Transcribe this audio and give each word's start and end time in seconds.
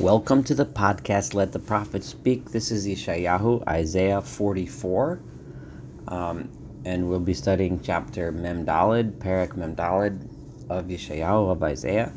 Welcome 0.00 0.44
to 0.44 0.54
the 0.54 0.66
podcast 0.66 1.32
Let 1.32 1.52
the 1.52 1.58
Prophet 1.58 2.04
Speak. 2.04 2.50
This 2.50 2.70
is 2.70 2.86
Yeshayahu, 2.86 3.66
Isaiah 3.66 4.20
44. 4.20 5.18
Um, 6.08 6.50
and 6.84 7.08
we'll 7.08 7.18
be 7.18 7.32
studying 7.32 7.80
chapter 7.80 8.30
Mem 8.30 8.66
Dalid, 8.66 9.12
Parak 9.12 9.56
Mem 9.56 9.74
Dalid 9.74 10.28
of 10.68 10.84
Yeshayahu 10.88 11.50
of 11.50 11.62
Isaiah. 11.62 12.12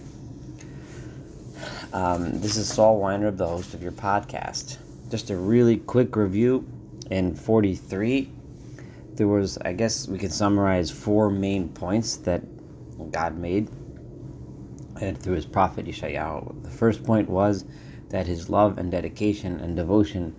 Um, 1.93 2.41
this 2.41 2.57
is 2.57 2.67
Saul 2.67 2.99
Weiner, 2.99 3.31
the 3.31 3.47
host 3.47 3.73
of 3.73 3.81
your 3.81 3.93
podcast. 3.93 4.77
Just 5.09 5.29
a 5.29 5.37
really 5.37 5.77
quick 5.77 6.17
review. 6.17 6.67
In 7.11 7.33
43, 7.33 8.29
there 9.13 9.29
was, 9.29 9.57
I 9.59 9.71
guess 9.71 10.05
we 10.05 10.17
can 10.17 10.31
summarize 10.31 10.91
four 10.91 11.29
main 11.29 11.69
points 11.69 12.17
that 12.17 12.41
God 13.13 13.37
made 13.37 13.69
and 15.01 15.17
through 15.17 15.35
his 15.35 15.45
prophet 15.45 15.85
Yeshayahu. 15.85 16.63
The 16.63 16.69
first 16.69 17.03
point 17.03 17.29
was 17.29 17.65
that 18.09 18.27
his 18.27 18.49
love 18.49 18.77
and 18.77 18.91
dedication 18.91 19.59
and 19.59 19.75
devotion 19.75 20.35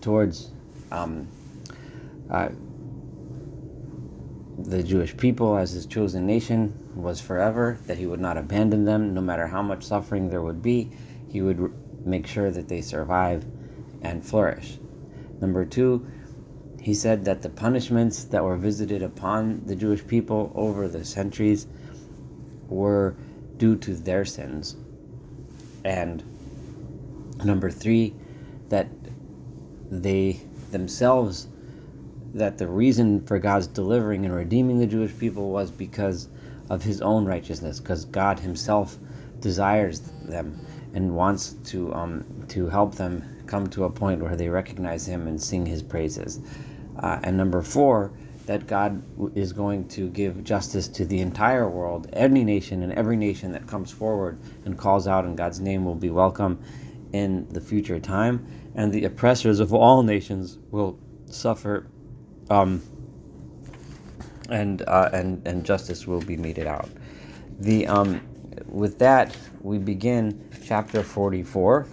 towards 0.00 0.50
um, 0.92 1.26
uh, 2.30 2.48
the 4.58 4.82
Jewish 4.82 5.16
people 5.16 5.56
as 5.56 5.72
his 5.72 5.86
chosen 5.86 6.26
nation 6.26 6.72
was 6.94 7.20
forever, 7.20 7.78
that 7.86 7.98
he 7.98 8.06
would 8.06 8.20
not 8.20 8.38
abandon 8.38 8.84
them 8.84 9.14
no 9.14 9.20
matter 9.20 9.46
how 9.46 9.62
much 9.62 9.84
suffering 9.84 10.30
there 10.30 10.42
would 10.42 10.62
be. 10.62 10.90
He 11.28 11.42
would 11.42 11.72
make 12.06 12.26
sure 12.26 12.50
that 12.50 12.68
they 12.68 12.80
survive 12.80 13.44
and 14.02 14.24
flourish. 14.24 14.78
Number 15.40 15.64
two, 15.64 16.06
he 16.80 16.94
said 16.94 17.24
that 17.24 17.42
the 17.42 17.50
punishments 17.50 18.24
that 18.24 18.42
were 18.42 18.56
visited 18.56 19.02
upon 19.02 19.62
the 19.66 19.74
Jewish 19.74 20.06
people 20.06 20.52
over 20.54 20.88
the 20.88 21.04
centuries 21.04 21.66
were 22.68 23.16
due 23.58 23.76
to 23.76 23.94
their 23.94 24.24
sins. 24.24 24.76
And 25.84 26.22
number 27.44 27.70
three, 27.70 28.14
that 28.68 28.88
they 29.90 30.40
themselves, 30.70 31.48
that 32.34 32.58
the 32.58 32.66
reason 32.66 33.24
for 33.26 33.38
God's 33.38 33.66
delivering 33.66 34.24
and 34.24 34.34
redeeming 34.34 34.78
the 34.78 34.86
Jewish 34.86 35.16
people 35.18 35.50
was 35.50 35.70
because 35.70 36.28
of 36.70 36.82
his 36.82 37.00
own 37.00 37.24
righteousness, 37.24 37.78
because 37.78 38.04
God 38.04 38.38
himself 38.38 38.98
desires 39.40 40.00
them 40.24 40.58
and 40.94 41.14
wants 41.14 41.52
to 41.64 41.92
um, 41.94 42.24
to 42.48 42.68
help 42.68 42.94
them 42.94 43.22
come 43.46 43.66
to 43.68 43.84
a 43.84 43.90
point 43.90 44.20
where 44.20 44.34
they 44.34 44.48
recognize 44.48 45.06
him 45.06 45.28
and 45.28 45.40
sing 45.40 45.64
his 45.64 45.82
praises. 45.82 46.40
Uh, 46.98 47.20
and 47.22 47.36
number 47.36 47.62
four, 47.62 48.10
that 48.46 48.66
God 48.66 49.02
is 49.36 49.52
going 49.52 49.88
to 49.88 50.08
give 50.08 50.42
justice 50.44 50.88
to 50.88 51.04
the 51.04 51.20
entire 51.20 51.68
world, 51.68 52.08
any 52.12 52.44
nation 52.44 52.82
and 52.82 52.92
every 52.92 53.16
nation 53.16 53.52
that 53.52 53.66
comes 53.66 53.90
forward 53.90 54.38
and 54.64 54.78
calls 54.78 55.06
out 55.06 55.24
in 55.24 55.36
God's 55.36 55.60
name 55.60 55.84
will 55.84 55.96
be 55.96 56.10
welcome 56.10 56.62
in 57.12 57.48
the 57.50 57.60
future 57.60 57.98
time, 57.98 58.46
and 58.74 58.92
the 58.92 59.04
oppressors 59.04 59.60
of 59.60 59.72
all 59.72 60.02
nations 60.02 60.58
will 60.70 60.98
suffer, 61.26 61.86
um, 62.50 62.82
and 64.48 64.82
uh, 64.82 65.10
and 65.12 65.46
and 65.46 65.64
justice 65.64 66.06
will 66.06 66.20
be 66.20 66.36
meted 66.36 66.66
out. 66.66 66.88
The 67.58 67.86
um, 67.86 68.20
with 68.66 68.98
that 68.98 69.36
we 69.60 69.78
begin 69.78 70.48
chapter 70.64 71.02
forty 71.02 71.42
four, 71.42 71.86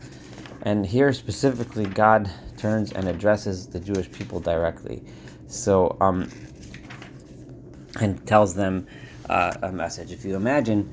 and 0.64 0.86
here 0.86 1.14
specifically 1.14 1.86
God 1.86 2.30
turns 2.58 2.92
and 2.92 3.08
addresses 3.08 3.68
the 3.68 3.80
Jewish 3.80 4.12
people 4.12 4.40
directly. 4.40 5.04
So, 5.54 5.96
um, 6.02 6.30
and 8.00 8.26
tells 8.26 8.56
them 8.56 8.88
uh, 9.30 9.54
a 9.62 9.72
message. 9.72 10.12
If 10.12 10.26
you 10.26 10.36
imagine, 10.36 10.92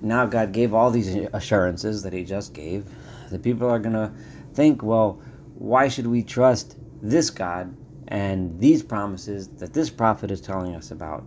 now 0.00 0.24
God 0.24 0.52
gave 0.52 0.72
all 0.72 0.90
these 0.90 1.14
assurances 1.32 2.02
that 2.02 2.12
He 2.12 2.24
just 2.24 2.54
gave. 2.54 2.86
The 3.30 3.38
people 3.38 3.68
are 3.68 3.78
going 3.78 3.94
to 3.94 4.10
think, 4.54 4.82
well, 4.82 5.20
why 5.54 5.88
should 5.88 6.06
we 6.06 6.22
trust 6.22 6.76
this 7.02 7.28
God 7.28 7.76
and 8.08 8.58
these 8.58 8.82
promises 8.82 9.48
that 9.48 9.74
this 9.74 9.90
prophet 9.90 10.30
is 10.30 10.40
telling 10.40 10.74
us 10.74 10.90
about? 10.90 11.24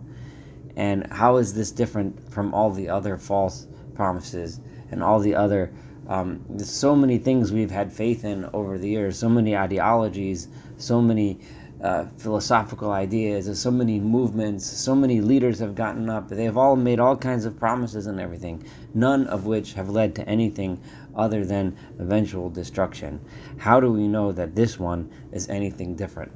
And 0.74 1.06
how 1.12 1.36
is 1.36 1.54
this 1.54 1.70
different 1.70 2.32
from 2.32 2.52
all 2.52 2.70
the 2.70 2.88
other 2.88 3.16
false 3.16 3.68
promises 3.94 4.60
and 4.90 5.02
all 5.02 5.20
the 5.20 5.34
other 5.34 5.72
um, 6.08 6.44
so 6.58 6.96
many 6.96 7.18
things 7.18 7.52
we've 7.52 7.70
had 7.70 7.92
faith 7.92 8.24
in 8.24 8.48
over 8.52 8.76
the 8.76 8.88
years, 8.88 9.16
so 9.18 9.28
many 9.28 9.56
ideologies, 9.56 10.48
so 10.76 11.00
many 11.00 11.38
uh, 11.82 12.06
philosophical 12.16 12.92
ideas, 12.92 13.60
so 13.60 13.70
many 13.70 13.98
movements, 13.98 14.64
so 14.64 14.94
many 14.94 15.20
leaders 15.20 15.58
have 15.58 15.74
gotten 15.74 16.08
up. 16.08 16.28
They've 16.28 16.56
all 16.56 16.76
made 16.76 17.00
all 17.00 17.16
kinds 17.16 17.44
of 17.44 17.58
promises 17.58 18.06
and 18.06 18.20
everything, 18.20 18.64
none 18.94 19.26
of 19.26 19.46
which 19.46 19.72
have 19.72 19.90
led 19.90 20.14
to 20.16 20.28
anything 20.28 20.80
other 21.16 21.44
than 21.44 21.76
eventual 21.98 22.50
destruction. 22.50 23.20
How 23.58 23.80
do 23.80 23.90
we 23.90 24.06
know 24.06 24.30
that 24.32 24.54
this 24.54 24.78
one 24.78 25.10
is 25.32 25.48
anything 25.48 25.96
different? 25.96 26.30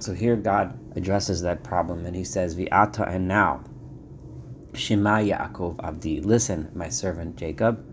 So 0.00 0.12
here 0.12 0.36
God 0.36 0.76
addresses 0.96 1.42
that 1.42 1.62
problem 1.62 2.04
and 2.04 2.16
he 2.16 2.24
says, 2.24 2.56
Vi'ata 2.56 3.08
and 3.08 3.28
now, 3.28 3.62
Shema 4.74 5.18
Yaakov 5.18 5.82
Abdi, 5.84 6.20
listen, 6.22 6.70
my 6.74 6.88
servant 6.88 7.36
Jacob, 7.36 7.84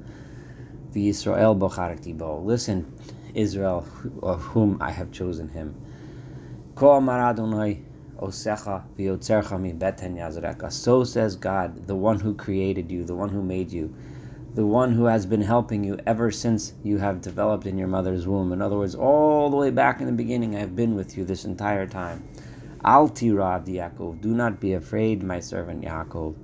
V'Yisrael 0.91 1.57
Bocharti 1.57 2.17
Bo, 2.17 2.39
listen, 2.39 2.91
Israel, 3.35 3.87
of 4.23 4.41
whom 4.41 4.77
I 4.81 4.91
have 4.91 5.11
chosen 5.11 5.49
him. 5.49 5.75
So 6.77 6.99
says 11.05 11.35
God, 11.37 11.87
the 11.87 11.95
one 11.95 12.19
who 12.19 12.33
created 12.33 12.91
you, 12.91 13.05
the 13.05 13.15
one 13.15 13.29
who 13.29 13.41
made 13.41 13.71
you, 13.71 13.95
the 14.55 14.65
one 14.65 14.91
who 14.91 15.05
has 15.05 15.25
been 15.25 15.41
helping 15.41 15.85
you 15.85 15.97
ever 16.05 16.31
since 16.31 16.73
you 16.83 16.97
have 16.97 17.21
developed 17.21 17.65
in 17.65 17.77
your 17.77 17.87
mother's 17.87 18.27
womb. 18.27 18.51
In 18.51 18.61
other 18.61 18.77
words, 18.77 18.93
all 18.93 19.49
the 19.49 19.55
way 19.55 19.69
back 19.69 20.01
in 20.01 20.05
the 20.05 20.11
beginning, 20.11 20.57
I 20.57 20.59
have 20.59 20.75
been 20.75 20.95
with 20.95 21.17
you 21.17 21.23
this 21.23 21.45
entire 21.45 21.87
time. 21.87 22.27
Al 22.83 23.07
tirad 23.07 23.67
Yaakov, 23.67 24.19
do 24.19 24.33
not 24.33 24.59
be 24.59 24.73
afraid, 24.73 25.23
my 25.23 25.39
servant 25.39 25.81
Yaakov. 25.81 26.35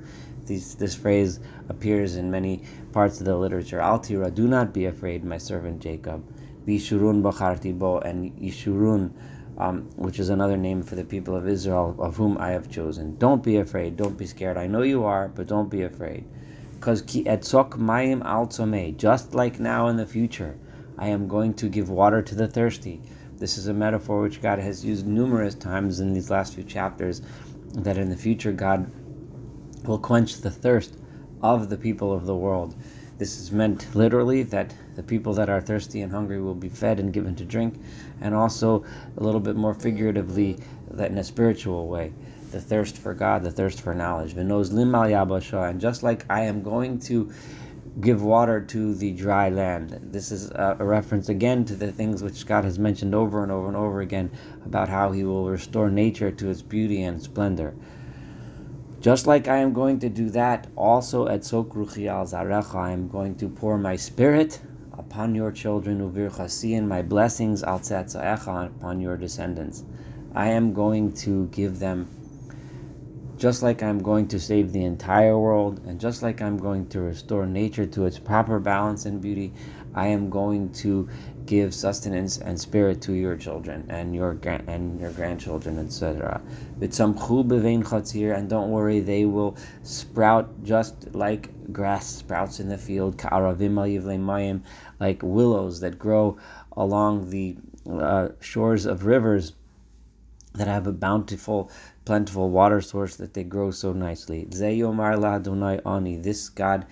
This, 0.45 0.75
this 0.75 0.95
phrase 0.95 1.41
appears 1.67 2.15
in 2.15 2.31
many 2.31 2.63
parts 2.93 3.19
of 3.19 3.25
the 3.25 3.35
literature. 3.35 3.81
Al 3.81 3.99
tira, 3.99 4.31
do 4.31 4.47
not 4.47 4.73
be 4.73 4.85
afraid, 4.85 5.25
my 5.25 5.37
servant 5.37 5.81
Jacob. 5.81 6.23
Vishurun 6.65 7.21
bacharti 7.21 7.77
bo, 7.77 7.99
and 7.99 8.31
Yishurun 8.39 9.11
um, 9.61 9.88
which 9.95 10.19
is 10.19 10.29
another 10.29 10.57
name 10.57 10.81
for 10.81 10.95
the 10.95 11.03
people 11.03 11.35
of 11.35 11.47
Israel, 11.47 11.95
of 11.99 12.17
whom 12.17 12.35
I 12.39 12.49
have 12.49 12.67
chosen. 12.67 13.16
Don't 13.17 13.44
be 13.44 13.57
afraid. 13.57 13.95
Don't 13.95 14.17
be 14.17 14.25
scared. 14.25 14.57
I 14.57 14.66
know 14.66 14.81
you 14.81 15.03
are, 15.03 15.27
but 15.27 15.45
don't 15.45 15.69
be 15.69 15.83
afraid. 15.83 16.25
Because 16.73 17.03
etzok 17.03 17.73
mayim 17.73 18.25
al 18.25 18.47
just 18.94 19.35
like 19.35 19.59
now 19.59 19.88
in 19.88 19.97
the 19.97 20.05
future, 20.07 20.57
I 20.97 21.09
am 21.09 21.27
going 21.27 21.53
to 21.55 21.69
give 21.69 21.91
water 21.91 22.23
to 22.23 22.33
the 22.33 22.47
thirsty. 22.47 23.01
This 23.38 23.59
is 23.59 23.67
a 23.67 23.73
metaphor 23.73 24.22
which 24.22 24.41
God 24.41 24.57
has 24.57 24.83
used 24.83 25.05
numerous 25.05 25.53
times 25.53 25.99
in 25.99 26.11
these 26.11 26.31
last 26.31 26.55
few 26.55 26.63
chapters, 26.63 27.22
that 27.73 27.99
in 27.99 28.09
the 28.09 28.17
future 28.17 28.51
God 28.51 28.91
will 29.85 29.99
quench 29.99 30.41
the 30.41 30.49
thirst 30.49 30.97
of 31.43 31.69
the 31.69 31.78
people 31.78 32.11
of 32.11 32.25
the 32.25 32.35
world. 32.35 32.73
This 33.21 33.37
is 33.37 33.51
meant 33.51 33.85
literally 33.93 34.41
that 34.41 34.73
the 34.95 35.03
people 35.03 35.35
that 35.35 35.47
are 35.47 35.61
thirsty 35.61 36.01
and 36.01 36.11
hungry 36.11 36.41
will 36.41 36.55
be 36.55 36.69
fed 36.69 36.99
and 36.99 37.13
given 37.13 37.35
to 37.35 37.45
drink, 37.45 37.79
and 38.19 38.33
also 38.33 38.83
a 39.15 39.23
little 39.23 39.39
bit 39.39 39.55
more 39.55 39.75
figuratively, 39.75 40.57
that 40.89 41.11
in 41.11 41.19
a 41.19 41.23
spiritual 41.23 41.87
way, 41.87 42.13
the 42.49 42.59
thirst 42.59 42.97
for 42.97 43.13
God, 43.13 43.43
the 43.43 43.51
thirst 43.51 43.79
for 43.79 43.93
knowledge. 43.93 44.33
And 44.33 44.49
just 45.79 46.01
like 46.01 46.25
I 46.31 46.41
am 46.45 46.63
going 46.63 46.97
to 47.01 47.31
give 47.99 48.23
water 48.23 48.59
to 48.59 48.95
the 48.95 49.11
dry 49.11 49.49
land. 49.49 49.99
This 50.11 50.31
is 50.31 50.49
a, 50.55 50.77
reference 50.79 51.29
again 51.29 51.63
to 51.65 51.75
the 51.75 51.91
things 51.91 52.23
which 52.23 52.47
God 52.47 52.63
has 52.63 52.79
mentioned 52.79 53.13
over 53.13 53.43
and 53.43 53.51
over 53.51 53.67
and 53.67 53.77
over 53.77 54.01
again 54.01 54.31
about 54.65 54.89
how 54.89 55.11
He 55.11 55.23
will 55.23 55.47
restore 55.47 55.91
nature 55.91 56.31
to 56.31 56.49
its 56.49 56.63
beauty 56.63 57.03
and 57.03 57.21
splendor. 57.21 57.75
Just 59.01 59.25
like 59.25 59.47
I 59.47 59.57
am 59.57 59.73
going 59.73 59.97
to 60.01 60.09
do 60.09 60.29
that, 60.29 60.67
also 60.75 61.28
at 61.28 61.41
Sokruchi 61.41 62.07
al 62.07 62.23
Zarecha, 62.23 62.75
I 62.75 62.91
am 62.91 63.07
going 63.07 63.34
to 63.38 63.50
pour 63.50 63.79
my 63.79 63.95
spirit 63.95 64.62
upon 64.94 65.34
your 65.34 65.51
children, 65.51 66.08
Uvirchasi, 66.08 66.78
and 66.78 66.87
my 66.87 67.02
blessings 67.02 67.64
al 67.64 67.79
Tzatzaecha 67.79 68.67
upon 68.67 69.02
your 69.02 69.17
descendants. 69.17 69.84
I 70.35 70.49
am 70.49 70.72
going 70.72 71.14
to 71.14 71.47
give 71.47 71.79
them, 71.79 72.08
just 73.37 73.64
like 73.64 73.81
I'm 73.81 73.97
going 73.97 74.28
to 74.28 74.40
save 74.40 74.72
the 74.72 74.85
entire 74.85 75.35
world, 75.35 75.81
and 75.87 75.99
just 75.99 76.22
like 76.22 76.40
I'm 76.40 76.58
going 76.58 76.87
to 76.90 77.02
restore 77.02 77.47
nature 77.47 77.87
to 77.87 78.05
its 78.05 78.20
proper 78.20 78.59
balance 78.59 79.08
and 79.08 79.20
beauty, 79.20 79.52
I 79.93 80.08
am 80.08 80.29
going 80.29 80.72
to 80.73 81.08
give 81.46 81.73
sustenance 81.73 82.38
and 82.38 82.59
spirit 82.59 83.02
to 83.02 83.14
your 83.14 83.35
children 83.35 83.85
and 83.90 84.16
your 84.16 84.38
and 84.67 84.99
your 84.99 85.11
grandchildren, 85.11 85.79
etc. 85.79 86.41
And 86.79 88.49
don't 88.49 88.72
worry, 88.72 88.99
they 88.99 89.26
will 89.26 89.58
sprout 89.84 90.64
just 90.64 91.14
like 91.14 91.73
grass 91.73 92.08
sprouts 92.08 92.59
in 92.59 92.70
the 92.70 92.78
field, 92.78 93.17
like 94.99 95.22
willows 95.23 95.79
that 95.79 95.99
grow 95.99 96.37
along 96.78 97.29
the 97.29 97.58
uh, 97.90 98.29
shores 98.40 98.85
of 98.85 99.05
rivers 99.05 99.53
that 100.53 100.67
have 100.67 100.87
a 100.87 100.91
bountiful, 100.91 101.72
plentiful 102.05 102.49
water 102.49 102.82
source 102.82 103.16
that 103.16 103.34
they 103.34 103.44
grow 103.44 103.72
so 103.72 103.94
nicely. 103.94 104.46
This 104.49 104.61
God 106.49 106.85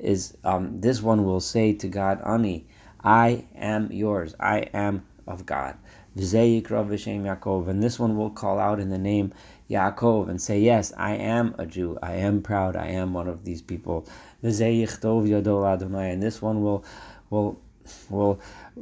is 0.00 0.36
um, 0.44 0.80
this 0.80 1.02
one 1.02 1.24
will 1.24 1.40
say 1.40 1.72
to 1.74 1.88
God, 1.88 2.20
Ani, 2.26 2.66
I 3.02 3.44
am 3.54 3.90
yours. 3.92 4.34
I 4.40 4.58
am 4.74 5.04
of 5.26 5.46
God. 5.46 5.76
Yaakov, 6.16 7.68
and 7.68 7.82
this 7.82 7.98
one 7.98 8.16
will 8.16 8.30
call 8.30 8.58
out 8.58 8.80
in 8.80 8.88
the 8.88 8.98
name 8.98 9.32
Yaakov 9.68 10.28
and 10.28 10.40
say, 10.40 10.60
Yes, 10.60 10.92
I 10.96 11.12
am 11.16 11.54
a 11.58 11.66
Jew. 11.66 11.98
I 12.02 12.14
am 12.14 12.40
proud. 12.42 12.76
I 12.76 12.86
am 12.86 13.12
one 13.12 13.28
of 13.28 13.44
these 13.44 13.60
people. 13.60 14.06
And 14.42 14.52
this 16.22 16.40
one 16.42 16.62
will 16.62 16.84
will 17.30 17.60
will 18.10 18.40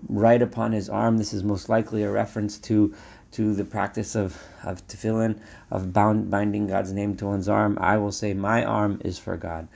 write 0.09 0.43
upon 0.43 0.73
his 0.73 0.89
arm. 0.89 1.19
This 1.19 1.33
is 1.33 1.43
most 1.43 1.69
likely 1.69 2.03
a 2.03 2.11
reference 2.11 2.59
to 2.59 2.95
to 3.35 3.53
the 3.53 3.65
practice 3.65 4.15
of, 4.15 4.41
of 4.63 4.87
tefillin, 4.87 5.39
of 5.73 5.93
bound, 5.93 6.31
binding 6.31 6.69
God's 6.69 6.93
name 6.93 7.17
to 7.17 7.27
one's 7.27 7.49
arm. 7.49 7.77
I 7.81 7.99
will 7.99 8.13
say, 8.13 8.33
My 8.33 8.65
arm 8.65 9.01
is 9.05 9.19
for 9.19 9.37
God. 9.37 9.67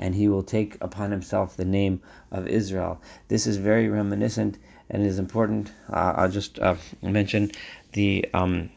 And 0.00 0.14
he 0.14 0.28
will 0.28 0.42
take 0.42 0.76
upon 0.80 1.10
himself 1.12 1.56
the 1.56 1.64
name 1.64 2.02
of 2.32 2.48
Israel. 2.48 3.00
This 3.28 3.46
is 3.46 3.56
very 3.56 3.88
reminiscent 3.88 4.58
and 4.90 5.04
is 5.04 5.18
important. 5.20 5.70
Uh, 5.92 6.14
I'll 6.16 6.30
just 6.30 6.58
uh, 6.58 6.74
mention 7.02 7.52
the 7.92 8.28
um, 8.34 8.70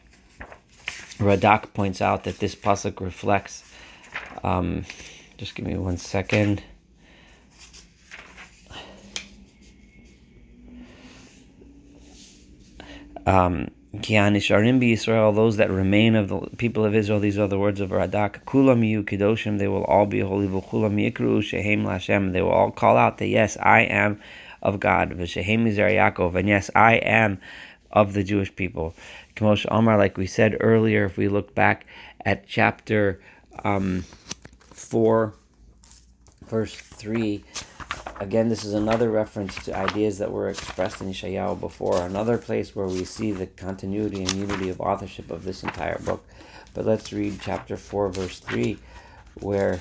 Radak 1.18 1.72
points 1.74 2.00
out 2.00 2.24
that 2.24 2.38
this 2.38 2.54
pasuk 2.54 3.00
reflects. 3.00 3.64
Um, 4.44 4.84
just 5.36 5.56
give 5.56 5.66
me 5.66 5.76
one 5.76 5.96
second. 5.96 6.62
Um, 13.26 13.70
Israel, 13.94 15.32
those 15.32 15.56
that 15.58 15.70
remain 15.70 16.16
of 16.16 16.28
the 16.28 16.40
people 16.56 16.84
of 16.84 16.94
Israel, 16.94 17.20
these 17.20 17.38
are 17.38 17.46
the 17.46 17.58
words 17.58 17.80
of 17.80 17.90
Radak. 17.90 18.44
Kulam 18.44 18.88
yu 18.88 19.02
kedoshim, 19.02 19.58
they 19.58 19.68
will 19.68 19.84
all 19.84 20.06
be 20.06 20.20
holy. 20.20 20.48
V'kulam 20.48 21.12
yikru 21.12 21.42
shehem 21.42 21.84
lashem, 21.84 22.32
they 22.32 22.42
will 22.42 22.50
all 22.50 22.70
call 22.70 22.96
out 22.96 23.18
that 23.18 23.26
yes, 23.26 23.56
I 23.60 23.80
am 23.82 24.20
of 24.62 24.80
God. 24.80 25.10
V'shehem 25.10 25.70
Yaakov, 25.70 26.34
and 26.34 26.48
yes, 26.48 26.70
I 26.74 26.94
am 26.94 27.38
of 27.90 28.14
the 28.14 28.24
Jewish 28.24 28.54
people. 28.56 28.94
Kamosh 29.36 29.66
Amar, 29.70 29.98
like 29.98 30.16
we 30.16 30.26
said 30.26 30.56
earlier, 30.60 31.04
if 31.04 31.16
we 31.16 31.28
look 31.28 31.54
back 31.54 31.86
at 32.24 32.46
chapter 32.46 33.20
um, 33.64 34.04
4, 34.70 35.34
verse 36.46 36.74
3, 36.74 37.44
again, 38.20 38.48
this 38.48 38.64
is 38.64 38.74
another 38.74 39.10
reference 39.10 39.54
to 39.64 39.76
ideas 39.76 40.18
that 40.18 40.30
were 40.30 40.48
expressed 40.48 41.00
in 41.00 41.08
Yeshayahu 41.08 41.58
before, 41.60 42.02
another 42.02 42.38
place 42.38 42.74
where 42.74 42.86
we 42.86 43.04
see 43.04 43.32
the 43.32 43.46
continuity 43.46 44.22
and 44.22 44.32
unity 44.32 44.68
of 44.68 44.80
authorship 44.80 45.30
of 45.30 45.44
this 45.44 45.62
entire 45.62 45.98
book. 45.98 46.24
But 46.74 46.86
let's 46.86 47.12
read 47.12 47.40
chapter 47.42 47.76
4, 47.76 48.10
verse 48.10 48.38
3, 48.40 48.78
where 49.40 49.80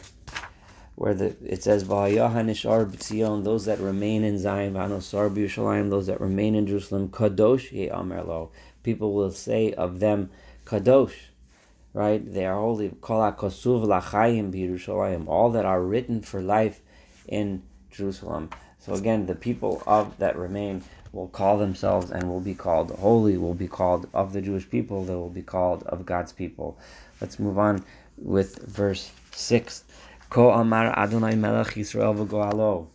where 0.95 1.13
the 1.15 1.35
it 1.43 1.63
says 1.63 1.83
B'Tzion, 1.83 3.43
those 3.43 3.65
that 3.65 3.79
remain 3.79 4.23
in 4.23 4.37
Zion, 4.37 4.73
V'anosar 4.73 5.33
B'Yushalayim, 5.33 5.89
those 5.89 6.07
that 6.07 6.21
remain 6.21 6.53
in 6.53 6.67
Jerusalem, 6.67 7.09
Kadosh 7.09 7.71
Ye 7.71 7.89
Lo. 7.89 8.51
People 8.83 9.13
will 9.13 9.31
say 9.31 9.73
of 9.73 9.99
them, 9.99 10.29
Kadosh, 10.65 11.15
right? 11.93 12.23
They 12.33 12.45
are 12.45 12.59
holy. 12.59 12.93
All 13.01 13.31
that 15.51 15.65
are 15.65 15.81
written 15.81 16.21
for 16.21 16.41
life 16.41 16.81
in 17.27 17.63
Jerusalem. 17.91 18.49
So 18.79 18.93
again, 18.93 19.25
the 19.25 19.35
people 19.35 19.83
of 19.85 20.17
that 20.17 20.35
remain 20.35 20.83
will 21.13 21.27
call 21.27 21.57
themselves 21.57 22.09
and 22.09 22.29
will 22.29 22.39
be 22.39 22.55
called 22.55 22.91
holy, 22.91 23.37
will 23.37 23.53
be 23.53 23.67
called 23.67 24.07
of 24.13 24.33
the 24.33 24.41
Jewish 24.41 24.69
people, 24.69 25.03
they 25.03 25.15
will 25.15 25.29
be 25.29 25.41
called 25.41 25.83
of 25.83 26.05
God's 26.05 26.31
people. 26.31 26.77
Let's 27.19 27.37
move 27.37 27.59
on 27.59 27.83
with 28.17 28.57
verse 28.65 29.11
6. 29.31 29.83
Ko 30.29 30.51
amar 30.51 30.97
Adonai 30.97 31.35
Melech 31.35 31.75
Yisrael 31.75 32.15
v'goalo. 32.15 32.87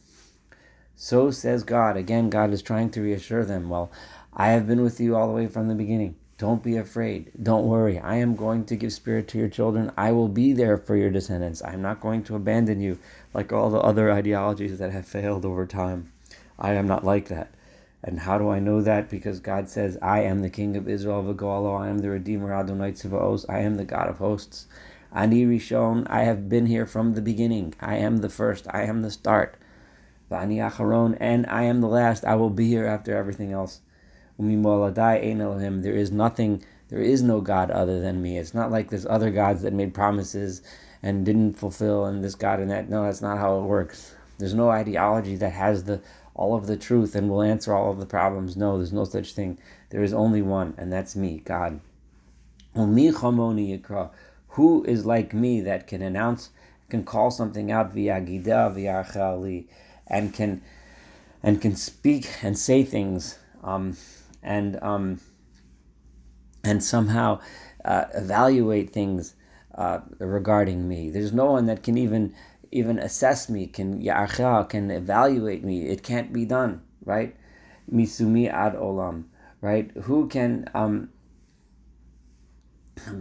So 0.97 1.31
says 1.31 1.63
God. 1.63 1.97
Again, 1.97 2.31
God 2.31 2.53
is 2.53 2.63
trying 2.63 2.91
to 2.91 3.03
reassure 3.03 3.45
them. 3.45 3.69
Well, 3.69 3.93
I 4.33 4.49
have 4.49 4.67
been 4.67 4.83
with 4.83 4.99
you 4.99 5.15
all 5.15 5.29
the 5.29 5.35
way 5.35 5.47
from 5.47 5.69
the 5.69 5.75
beginning. 5.75 6.17
Don't 6.39 6.63
be 6.63 6.77
afraid. 6.77 7.33
Don't 7.43 7.67
worry. 7.67 7.99
I 7.99 8.17
am 8.17 8.37
going 8.37 8.67
to 8.67 8.77
give 8.77 8.93
spirit 8.93 9.27
to 9.29 9.39
your 9.39 9.49
children. 9.49 9.91
I 9.97 10.13
will 10.13 10.29
be 10.29 10.53
there 10.53 10.77
for 10.77 10.95
your 10.95 11.11
descendants. 11.11 11.63
I'm 11.65 11.81
not 11.81 12.01
going 12.01 12.25
to 12.25 12.37
abandon 12.37 12.81
you 12.81 12.99
like 13.33 13.53
all 13.53 13.71
the 13.71 13.81
other 13.81 14.13
ideologies 14.13 14.79
that 14.79 14.93
have 14.93 15.07
failed 15.07 15.47
over 15.47 15.65
time. 15.65 16.13
I 16.59 16.75
am 16.75 16.87
not 16.87 17.05
like 17.05 17.29
that. 17.29 17.53
And 18.03 18.21
how 18.21 18.37
do 18.37 18.51
I 18.51 18.59
know 18.59 18.83
that? 18.83 19.09
Because 19.09 19.41
God 19.41 19.71
says, 19.71 19.97
I 20.03 20.21
am 20.21 20.43
the 20.43 20.51
King 20.51 20.77
of 20.77 20.89
Israel, 20.89 21.25
V'goalo. 21.25 21.81
I 21.81 21.89
am 21.89 21.99
the 21.99 22.11
Redeemer, 22.11 22.53
Adonai 22.53 22.93
Tziva'os. 22.93 23.47
I 23.49 23.61
am 23.61 23.79
the 23.79 23.85
God 23.85 24.09
of 24.09 24.19
hosts. 24.19 24.67
Ani 25.15 25.47
Rishon, 25.47 26.07
I 26.11 26.25
have 26.25 26.51
been 26.51 26.67
here 26.67 26.85
from 26.85 27.15
the 27.15 27.23
beginning. 27.23 27.75
I 27.81 27.97
am 27.97 28.19
the 28.19 28.29
first. 28.29 28.67
I 28.71 28.83
am 28.83 29.01
the 29.01 29.11
start. 29.11 29.57
Vani 30.31 30.57
Acharon, 30.57 31.17
and 31.19 31.47
I 31.47 31.63
am 31.63 31.81
the 31.81 31.89
last. 31.89 32.25
I 32.25 32.35
will 32.35 32.51
be 32.51 32.69
here 32.69 32.85
after 32.85 33.17
everything 33.17 33.53
else. 33.53 33.81
There 34.39 35.97
is 35.97 36.13
nothing, 36.13 36.63
there 36.89 37.01
is 37.01 37.23
no 37.23 37.41
God 37.41 37.71
other 37.71 38.01
than 38.01 38.23
me. 38.23 38.39
It's 38.39 38.55
not 38.55 38.71
like 38.71 38.91
there's 38.91 39.07
other 39.07 39.31
gods 39.31 39.63
that 39.63 39.73
made 39.73 39.95
promises 39.95 40.63
and 41.03 41.25
didn't 41.25 41.55
fulfill, 41.55 42.07
and 42.07 42.23
this 42.23 42.35
God 42.35 42.61
and 42.61 42.71
that. 42.71 42.89
No, 42.89 43.05
that's 43.05 43.23
not 43.23 43.39
how 43.39 43.59
it 43.59 43.63
works. 43.63 44.15
There's 44.39 44.55
no 44.55 44.71
ideology 44.71 45.37
that 45.37 45.53
has 45.53 45.85
the 45.85 46.01
all 46.35 46.55
of 46.55 46.67
the 46.67 46.77
truth 46.77 47.15
and 47.15 47.31
will 47.31 47.43
answer 47.43 47.75
all 47.75 47.91
of 47.91 47.99
the 47.99 48.07
problems. 48.07 48.57
No, 48.57 48.77
there's 48.77 48.93
no 48.93 49.05
such 49.05 49.33
thing. 49.33 49.59
There 49.89 50.03
is 50.03 50.13
only 50.13 50.43
one, 50.43 50.75
and 50.77 50.93
that's 50.93 51.17
me, 51.17 51.41
God. 51.45 51.81
Who 52.75 52.95
is 54.85 55.07
like 55.07 55.33
me 55.33 55.61
that 55.63 55.87
can 55.87 56.03
announce, 56.03 56.51
can 56.91 57.05
call 57.05 57.31
something 57.31 57.73
out 57.73 57.93
via 57.93 58.21
gida, 58.21 58.75
via 58.75 59.65
and 60.09 60.35
can 60.35 60.61
and 61.43 61.63
can 61.63 61.75
speak 61.75 62.29
and 62.43 62.59
say 62.59 62.85
things 62.85 63.39
um, 63.63 63.97
and 64.43 64.83
um, 64.83 65.21
and 66.65 66.83
somehow 66.83 67.41
uh, 67.85 68.05
evaluate 68.15 68.93
things 68.93 69.35
uh, 69.75 70.01
regarding 70.19 70.89
me. 70.89 71.11
There's 71.11 71.33
no 71.33 71.47
one 71.47 71.67
that 71.67 71.83
can 71.83 71.97
even 71.97 72.35
even 72.73 72.99
assess 72.99 73.49
me, 73.49 73.67
can 73.67 74.03
yarcha, 74.03 74.69
can 74.69 74.91
evaluate 74.91 75.65
me. 75.65 75.87
It 75.87 76.03
can't 76.03 76.33
be 76.33 76.45
done, 76.45 76.83
right? 77.05 77.37
Misumi 77.93 78.53
ad 78.53 78.75
olam, 78.75 79.25
right? 79.61 79.91
Who 80.03 80.29
can 80.29 80.69
um, 80.75 81.11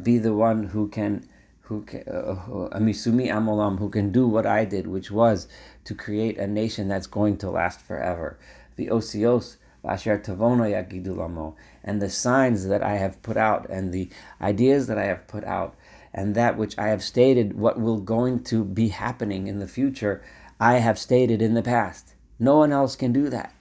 be 0.02 0.18
the 0.18 0.34
one 0.34 0.64
who 0.64 0.88
can 0.88 1.28
who 1.66 1.82
can, 1.82 2.04
uh, 2.08 2.36
Amisumi 2.78 3.28
Amolam, 3.28 3.80
who 3.80 3.90
can 3.90 4.12
do 4.12 4.28
what 4.28 4.46
I 4.46 4.66
did, 4.66 4.86
which 4.86 5.10
was 5.10 5.48
to 5.86 5.96
create 5.96 6.38
a 6.38 6.46
nation 6.46 6.88
that's 6.88 7.08
going 7.08 7.38
to 7.38 7.50
last 7.50 7.82
forever. 7.82 8.38
The 8.76 8.88
Osios, 8.88 9.58
Asher 9.88 10.20
Tavono 10.20 10.66
Yagidulamo, 10.70 11.56
and 11.84 12.02
the 12.02 12.10
signs 12.10 12.68
that 12.68 12.84
I 12.84 12.96
have 12.96 13.22
put 13.22 13.38
out, 13.38 13.70
and 13.70 13.94
the 13.94 14.10
ideas 14.42 14.88
that 14.88 14.98
I 14.98 15.06
have 15.06 15.28
put 15.28 15.44
out, 15.44 15.76
and 16.14 16.36
that 16.36 16.58
which 16.58 16.78
I 16.78 16.88
have 16.88 17.04
stated, 17.04 17.58
what 17.58 17.80
will 17.80 18.00
going 18.00 18.44
to 18.46 18.64
be 18.64 18.90
happening 18.90 19.48
in 19.48 19.60
the 19.60 19.68
future, 19.68 20.24
I 20.60 20.76
have 20.76 20.98
stated 20.98 21.42
in 21.42 21.54
the 21.54 21.62
past. 21.64 22.16
No 22.40 22.58
one 22.58 22.72
else 22.72 22.96
can 22.96 23.12
do 23.12 23.30
that. 23.30 23.54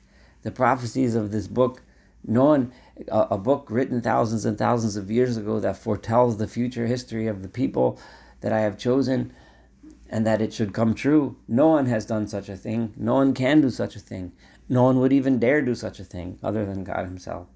The 0.42 0.50
prophecies 0.50 1.14
of 1.14 1.30
this 1.32 1.48
book 1.48 1.82
no 2.26 2.44
one, 2.44 2.72
a, 3.08 3.26
a 3.32 3.38
book 3.38 3.66
written 3.70 4.00
thousands 4.00 4.44
and 4.44 4.56
thousands 4.56 4.96
of 4.96 5.10
years 5.10 5.36
ago 5.36 5.60
that 5.60 5.76
foretells 5.76 6.38
the 6.38 6.48
future 6.48 6.86
history 6.86 7.26
of 7.26 7.42
the 7.42 7.48
people 7.48 7.98
that 8.40 8.52
I 8.52 8.60
have 8.60 8.78
chosen 8.78 9.32
and 10.08 10.26
that 10.26 10.40
it 10.40 10.52
should 10.52 10.72
come 10.72 10.94
true. 10.94 11.36
No 11.48 11.68
one 11.68 11.86
has 11.86 12.06
done 12.06 12.26
such 12.26 12.48
a 12.48 12.56
thing. 12.56 12.94
No 12.96 13.14
one 13.14 13.34
can 13.34 13.60
do 13.60 13.70
such 13.70 13.96
a 13.96 14.00
thing. 14.00 14.32
No 14.68 14.84
one 14.84 15.00
would 15.00 15.12
even 15.12 15.38
dare 15.38 15.62
do 15.62 15.74
such 15.74 16.00
a 16.00 16.04
thing 16.04 16.38
other 16.42 16.64
than 16.64 16.84
God 16.84 17.04
Himself. 17.04 17.46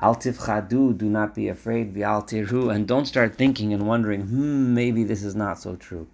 Al 0.00 0.16
tifchadu, 0.16 0.96
do 0.96 1.08
not 1.08 1.34
be 1.34 1.48
afraid, 1.48 1.96
al 1.98 2.22
tirhu, 2.22 2.74
and 2.74 2.86
don't 2.86 3.06
start 3.06 3.36
thinking 3.36 3.72
and 3.72 3.86
wondering, 3.86 4.22
hmm, 4.22 4.74
maybe 4.74 5.04
this 5.04 5.22
is 5.22 5.36
not 5.36 5.58
so 5.60 5.76
true. 5.76 6.06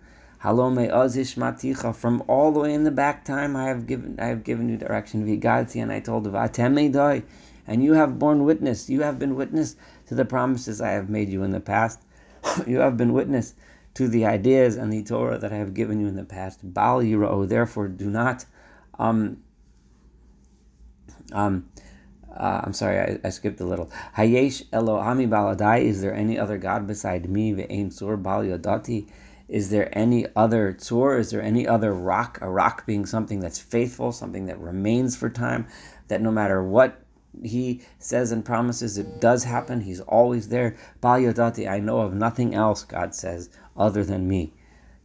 Halome 0.43 0.91
ozish 0.91 1.37
maticha, 1.37 1.95
from 1.95 2.23
all 2.27 2.53
the 2.53 2.61
way 2.61 2.73
in 2.73 2.85
the 2.85 2.91
back 2.91 3.25
time 3.25 3.55
I 3.57 3.65
have 3.65 3.87
given 3.87 4.19
I 4.19 4.27
have 4.27 4.45
given 4.45 4.69
you 4.69 4.77
direction, 4.77 5.27
vigati, 5.27 5.83
and 5.83 5.93
I 5.93 6.01
told 6.01 6.27
you, 6.27 7.23
and 7.67 7.85
you 7.85 7.93
have 7.93 8.19
borne 8.19 8.45
witness, 8.45 8.91
you 8.91 9.03
have 9.03 9.19
been 9.19 9.35
witness 9.37 9.77
to 10.07 10.15
the 10.15 10.25
promises 10.25 10.81
I 10.81 10.91
have 10.91 11.09
made 11.09 11.29
you 11.29 11.43
in 11.43 11.51
the 11.51 11.61
past. 11.61 12.01
you 12.67 12.79
have 12.79 12.97
been 12.97 13.13
witness 13.13 13.55
to 13.95 14.09
the 14.09 14.27
ideas 14.27 14.77
and 14.77 14.93
the 14.93 15.03
Torah 15.03 15.39
that 15.39 15.53
I 15.53 15.57
have 15.57 15.75
given 15.75 16.01
you 16.01 16.07
in 16.07 16.17
the 16.17 16.25
past. 16.25 16.61
Bal 16.63 17.01
Yira'o, 17.01 17.49
therefore 17.49 17.89
do 17.89 18.11
not, 18.11 18.45
um, 18.99 19.43
um, 21.33 21.69
uh, 22.35 22.61
I'm 22.65 22.73
sorry, 22.73 22.99
I, 22.99 23.19
I, 23.25 23.31
skipped 23.31 23.61
a 23.61 23.65
little. 23.65 23.91
Hayesh 24.17 24.65
Elohami 24.71 25.29
Baladai, 25.29 25.83
is 25.83 26.01
there 26.01 26.15
any 26.15 26.39
other 26.39 26.59
God 26.59 26.87
beside 26.87 27.29
me? 27.29 27.53
Ve'ein 27.53 27.93
Sur 27.93 28.17
Bal 28.17 28.43
Yodati, 28.45 29.09
is 29.49 29.71
there 29.71 29.91
any 29.99 30.27
other 30.37 30.73
tzur? 30.73 31.19
Is 31.19 31.31
there 31.31 31.43
any 31.43 31.67
other 31.67 31.93
rock? 31.93 32.39
A 32.41 32.49
rock 32.49 32.87
being 32.87 33.05
something 33.05 33.41
that's 33.41 33.59
faithful, 33.59 34.13
something 34.13 34.47
that 34.47 34.61
remains 34.61 35.17
for 35.17 35.29
time, 35.29 35.67
that 36.07 36.23
no 36.23 36.31
matter 36.31 36.63
what 36.63 37.03
he 37.43 37.81
says 37.99 38.31
and 38.33 38.45
promises 38.45 38.97
it 38.97 39.21
does 39.21 39.43
happen. 39.43 39.81
He's 39.81 40.01
always 40.01 40.49
there. 40.49 40.77
Bal 41.01 41.19
Yodati, 41.19 41.69
I 41.69 41.81
know 41.81 41.99
of 41.99 42.15
nothing 42.15 42.55
else, 42.55 42.85
God 42.85 43.15
says, 43.15 43.51
other 43.77 44.05
than 44.05 44.29
me. 44.29 44.53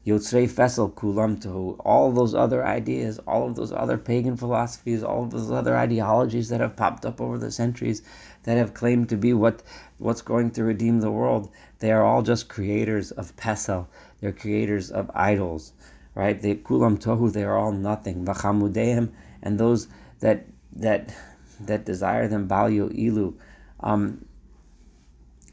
Yotzrei 0.05 0.47
Fessel 0.47 0.91
Kulam 0.91 1.41
Tohu, 1.41 1.75
all 1.83 2.11
those 2.11 2.35
other 2.35 2.63
ideas, 2.63 3.17
all 3.25 3.47
of 3.47 3.55
those 3.55 3.71
other 3.71 3.97
pagan 3.97 4.37
philosophies, 4.37 5.03
all 5.03 5.23
of 5.23 5.31
those 5.31 5.49
other 5.49 5.75
ideologies 5.75 6.49
that 6.49 6.61
have 6.61 6.75
popped 6.75 7.07
up 7.07 7.19
over 7.19 7.39
the 7.39 7.49
centuries 7.49 8.03
that 8.43 8.55
have 8.55 8.75
claimed 8.75 9.09
to 9.09 9.17
be 9.17 9.33
what 9.33 9.63
what's 9.97 10.21
going 10.21 10.51
to 10.51 10.63
redeem 10.63 10.99
the 10.99 11.09
world, 11.09 11.49
they 11.79 11.91
are 11.91 12.03
all 12.03 12.21
just 12.21 12.49
creators 12.49 13.09
of 13.11 13.35
Pesel. 13.35 13.87
They're 14.19 14.31
creators 14.31 14.91
of 14.91 15.09
idols, 15.15 15.73
right? 16.13 16.39
They 16.39 16.53
Kulam 16.53 16.99
Tohu, 16.99 17.33
they 17.33 17.43
are 17.43 17.57
all 17.57 17.71
nothing. 17.71 18.25
Vachamudeim, 18.25 19.11
and 19.41 19.59
those 19.59 19.87
that 20.19 20.45
that 20.73 21.15
that 21.61 21.83
desire 21.83 22.27
them, 22.27 22.47
Balyo 22.47 22.93
Ilu, 22.95 23.33
um, 23.79 24.23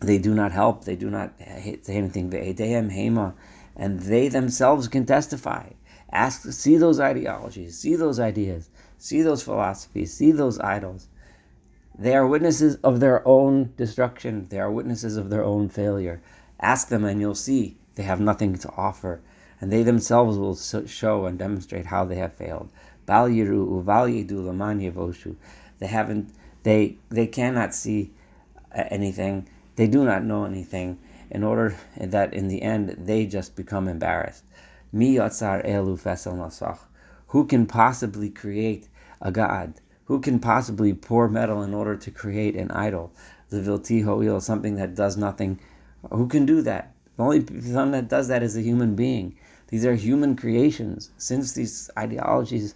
they 0.01 0.19
do 0.19 0.35
not 0.35 0.53
help, 0.53 0.85
they 0.85 0.97
do 0.97 1.09
not 1.09 1.33
say 1.39 1.79
anything. 1.89 2.31
Ve'edeim 2.31 2.93
Hema 2.93 3.33
and 3.77 4.01
they 4.01 4.29
themselves 4.29 4.89
can 4.89 5.07
testify. 5.07 5.71
Ask, 6.11 6.53
see 6.53 6.77
those 6.77 7.01
ideologies, 7.01 7.79
see 7.79 7.97
those 7.97 8.21
ideas, 8.21 8.69
see 8.99 9.23
those 9.23 9.43
philosophies, 9.43 10.13
see 10.13 10.33
those 10.33 10.59
idols. 10.61 11.09
They 11.99 12.15
are 12.15 12.27
witnesses 12.27 12.77
of 12.77 13.01
their 13.01 13.27
own 13.27 13.73
destruction. 13.77 14.47
They 14.49 14.59
are 14.59 14.71
witnesses 14.71 15.17
of 15.17 15.31
their 15.31 15.45
own 15.45 15.69
failure. 15.69 16.23
Ask 16.61 16.89
them, 16.89 17.05
and 17.05 17.21
you'll 17.21 17.35
see 17.35 17.77
they 17.95 18.03
have 18.03 18.21
nothing 18.21 18.57
to 18.57 18.71
offer, 18.77 19.21
and 19.61 19.71
they 19.71 19.83
themselves 19.83 20.39
will 20.39 20.57
show 20.57 21.27
and 21.27 21.39
demonstrate 21.39 21.87
how 21.87 22.05
they 22.05 22.17
have 22.17 22.35
failed. 22.35 22.71
Laman 23.07 24.81
yevoshu. 24.81 25.37
They 25.79 25.87
haven't. 25.87 26.33
They 26.63 26.97
they 27.09 27.27
cannot 27.27 27.75
see 27.75 28.13
anything. 28.75 29.49
They 29.77 29.87
do 29.87 30.05
not 30.05 30.23
know 30.23 30.45
anything 30.45 30.99
in 31.31 31.43
order 31.43 31.75
that 31.99 32.35
in 32.35 32.49
the 32.49 32.61
end 32.61 32.91
they 32.99 33.25
just 33.25 33.57
become 33.57 33.89
embarrassed. 33.89 34.45
Mi 34.93 35.17
yatzar 35.17 35.67
elu 35.67 35.99
fesel 35.99 36.35
nasach. 36.35 36.79
Who 37.29 37.47
can 37.47 37.65
possibly 37.65 38.29
create 38.29 38.89
a 39.23 39.33
god? 39.33 39.81
Who 40.05 40.21
can 40.21 40.41
possibly 40.41 40.93
pour 40.93 41.27
metal 41.27 41.63
in 41.63 41.73
order 41.73 41.97
to 41.97 42.11
create 42.11 42.55
an 42.55 42.71
idol? 42.73 43.13
The 43.49 43.61
vilti 43.61 44.05
ho'il, 44.05 44.43
something 44.43 44.75
that 44.77 44.95
does 44.95 45.17
nothing. 45.17 45.59
Who 46.11 46.27
can 46.27 46.45
do 46.45 46.61
that? 46.61 46.93
The 47.17 47.23
only 47.23 47.41
one 47.41 47.93
that 47.93 48.09
does 48.09 48.29
that 48.29 48.43
is 48.43 48.59
a 48.59 48.61
human 48.61 48.95
being. 48.95 49.37
These 49.69 49.87
are 49.87 49.95
human 49.95 50.37
creations. 50.37 51.13
Since 51.17 51.55
these 51.55 51.89
ideologies, 51.99 52.75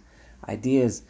ideas, 0.49 1.03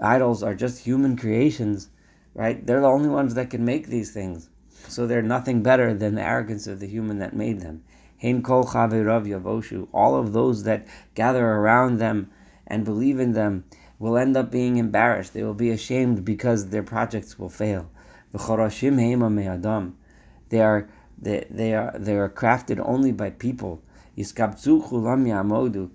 idols 0.00 0.44
are 0.44 0.54
just 0.54 0.84
human 0.84 1.16
creations, 1.16 1.88
right? 2.34 2.64
They're 2.64 2.80
the 2.80 2.86
only 2.86 3.08
ones 3.08 3.34
that 3.34 3.50
can 3.50 3.64
make 3.64 3.88
these 3.88 4.12
things 4.12 4.48
so 4.92 5.06
they're 5.06 5.22
nothing 5.22 5.62
better 5.62 5.94
than 5.94 6.14
the 6.14 6.22
arrogance 6.22 6.66
of 6.66 6.78
the 6.78 6.86
human 6.86 7.18
that 7.18 7.34
made 7.34 7.60
them. 7.60 7.82
Hein 8.20 8.42
kol 8.42 8.64
yavoshu. 8.64 9.88
All 9.92 10.14
of 10.14 10.32
those 10.32 10.64
that 10.64 10.86
gather 11.14 11.44
around 11.44 11.98
them 11.98 12.30
and 12.66 12.84
believe 12.84 13.18
in 13.18 13.32
them 13.32 13.64
will 13.98 14.16
end 14.16 14.36
up 14.36 14.50
being 14.50 14.76
embarrassed. 14.76 15.32
They 15.32 15.42
will 15.42 15.54
be 15.54 15.70
ashamed 15.70 16.24
because 16.24 16.68
their 16.68 16.82
projects 16.82 17.38
will 17.38 17.48
fail. 17.48 17.90
V'choroshim 18.34 18.96
heima 18.96 19.32
me'adam. 19.32 19.94
They 20.50 20.60
are 20.60 20.88
they, 21.18 21.46
they 21.50 21.74
are 21.74 21.94
they 21.98 22.16
are 22.16 22.28
crafted 22.28 22.80
only 22.84 23.12
by 23.12 23.30
people. 23.30 23.82
Yiskabzu 24.16 24.88
chulam. 24.88 25.90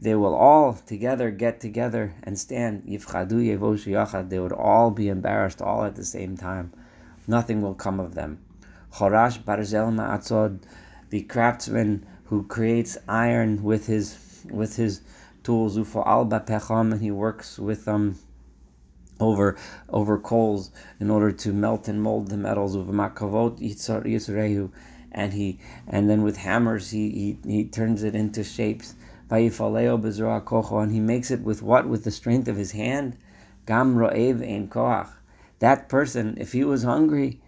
They 0.00 0.14
will 0.14 0.34
all 0.34 0.74
together 0.74 1.30
get 1.30 1.60
together 1.60 2.14
and 2.22 2.38
stand. 2.38 2.84
Yifchadu 2.84 3.32
yevoshu 3.32 3.92
yachad. 3.92 4.28
They 4.28 4.38
would 4.38 4.52
all 4.52 4.90
be 4.90 5.08
embarrassed 5.08 5.62
all 5.62 5.84
at 5.84 5.96
the 5.96 6.04
same 6.04 6.36
time 6.36 6.72
nothing 7.26 7.62
will 7.62 7.74
come 7.74 8.00
of 8.00 8.14
them. 8.14 8.38
Chorash 8.92 9.42
Barzel 9.42 9.92
Ma'atzod, 9.92 10.60
the 11.10 11.22
craftsman 11.22 12.06
who 12.24 12.44
creates 12.44 12.98
iron 13.08 13.62
with 13.62 13.86
his 13.86 14.18
with 14.50 14.76
his 14.76 15.00
tools, 15.42 15.78
Ufo 15.78 16.06
Alba 16.06 16.40
Pecham, 16.40 16.92
and 16.92 17.00
he 17.00 17.10
works 17.10 17.58
with 17.58 17.84
them 17.84 17.94
um, 17.94 18.18
over 19.20 19.56
over 19.88 20.18
coals 20.18 20.70
in 21.00 21.10
order 21.10 21.32
to 21.32 21.52
melt 21.52 21.88
and 21.88 22.02
mold 22.02 22.28
the 22.28 22.36
metals 22.36 22.74
of 22.74 22.86
Makavot 22.86 23.58
Yisrehu, 23.60 24.70
and 25.12 25.32
he 25.32 25.58
and 25.86 26.10
then 26.10 26.22
with 26.22 26.36
hammers 26.36 26.90
he, 26.90 27.38
he, 27.44 27.50
he 27.50 27.64
turns 27.64 28.02
it 28.02 28.14
into 28.14 28.44
shapes. 28.44 28.94
And 29.30 29.50
he 30.92 31.00
makes 31.00 31.30
it 31.30 31.40
with 31.40 31.62
what? 31.62 31.88
With 31.88 32.04
the 32.04 32.10
strength 32.10 32.48
of 32.48 32.56
his 32.56 32.72
hand. 32.72 33.16
Gam 33.64 33.96
Ro'ev 33.96 34.42
Ein 34.42 34.68
Koach 34.68 35.08
that 35.62 35.88
person, 35.88 36.36
if 36.40 36.50
he 36.50 36.64
was 36.64 36.82
hungry 36.82 37.40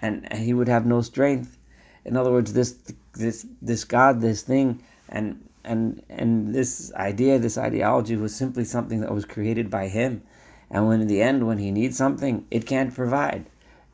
and, 0.00 0.26
he 0.32 0.54
would 0.54 0.68
have 0.68 0.86
no 0.86 1.02
strength, 1.02 1.58
in 2.06 2.16
other 2.16 2.32
words, 2.32 2.54
this 2.54 2.78
this 3.12 3.46
this 3.60 3.84
God, 3.84 4.22
this 4.22 4.40
thing, 4.42 4.82
and 5.10 5.46
and 5.64 6.02
and 6.08 6.54
this 6.54 6.90
idea, 6.94 7.38
this 7.38 7.58
ideology 7.58 8.16
was 8.16 8.34
simply 8.34 8.64
something 8.64 9.00
that 9.02 9.14
was 9.14 9.26
created 9.26 9.68
by 9.68 9.88
him. 9.88 10.22
And 10.70 10.88
when 10.88 11.02
in 11.02 11.08
the 11.08 11.20
end, 11.20 11.46
when 11.46 11.58
he 11.58 11.70
needs 11.70 11.96
something, 11.98 12.46
it 12.50 12.64
can't 12.64 12.94
provide. 12.94 13.44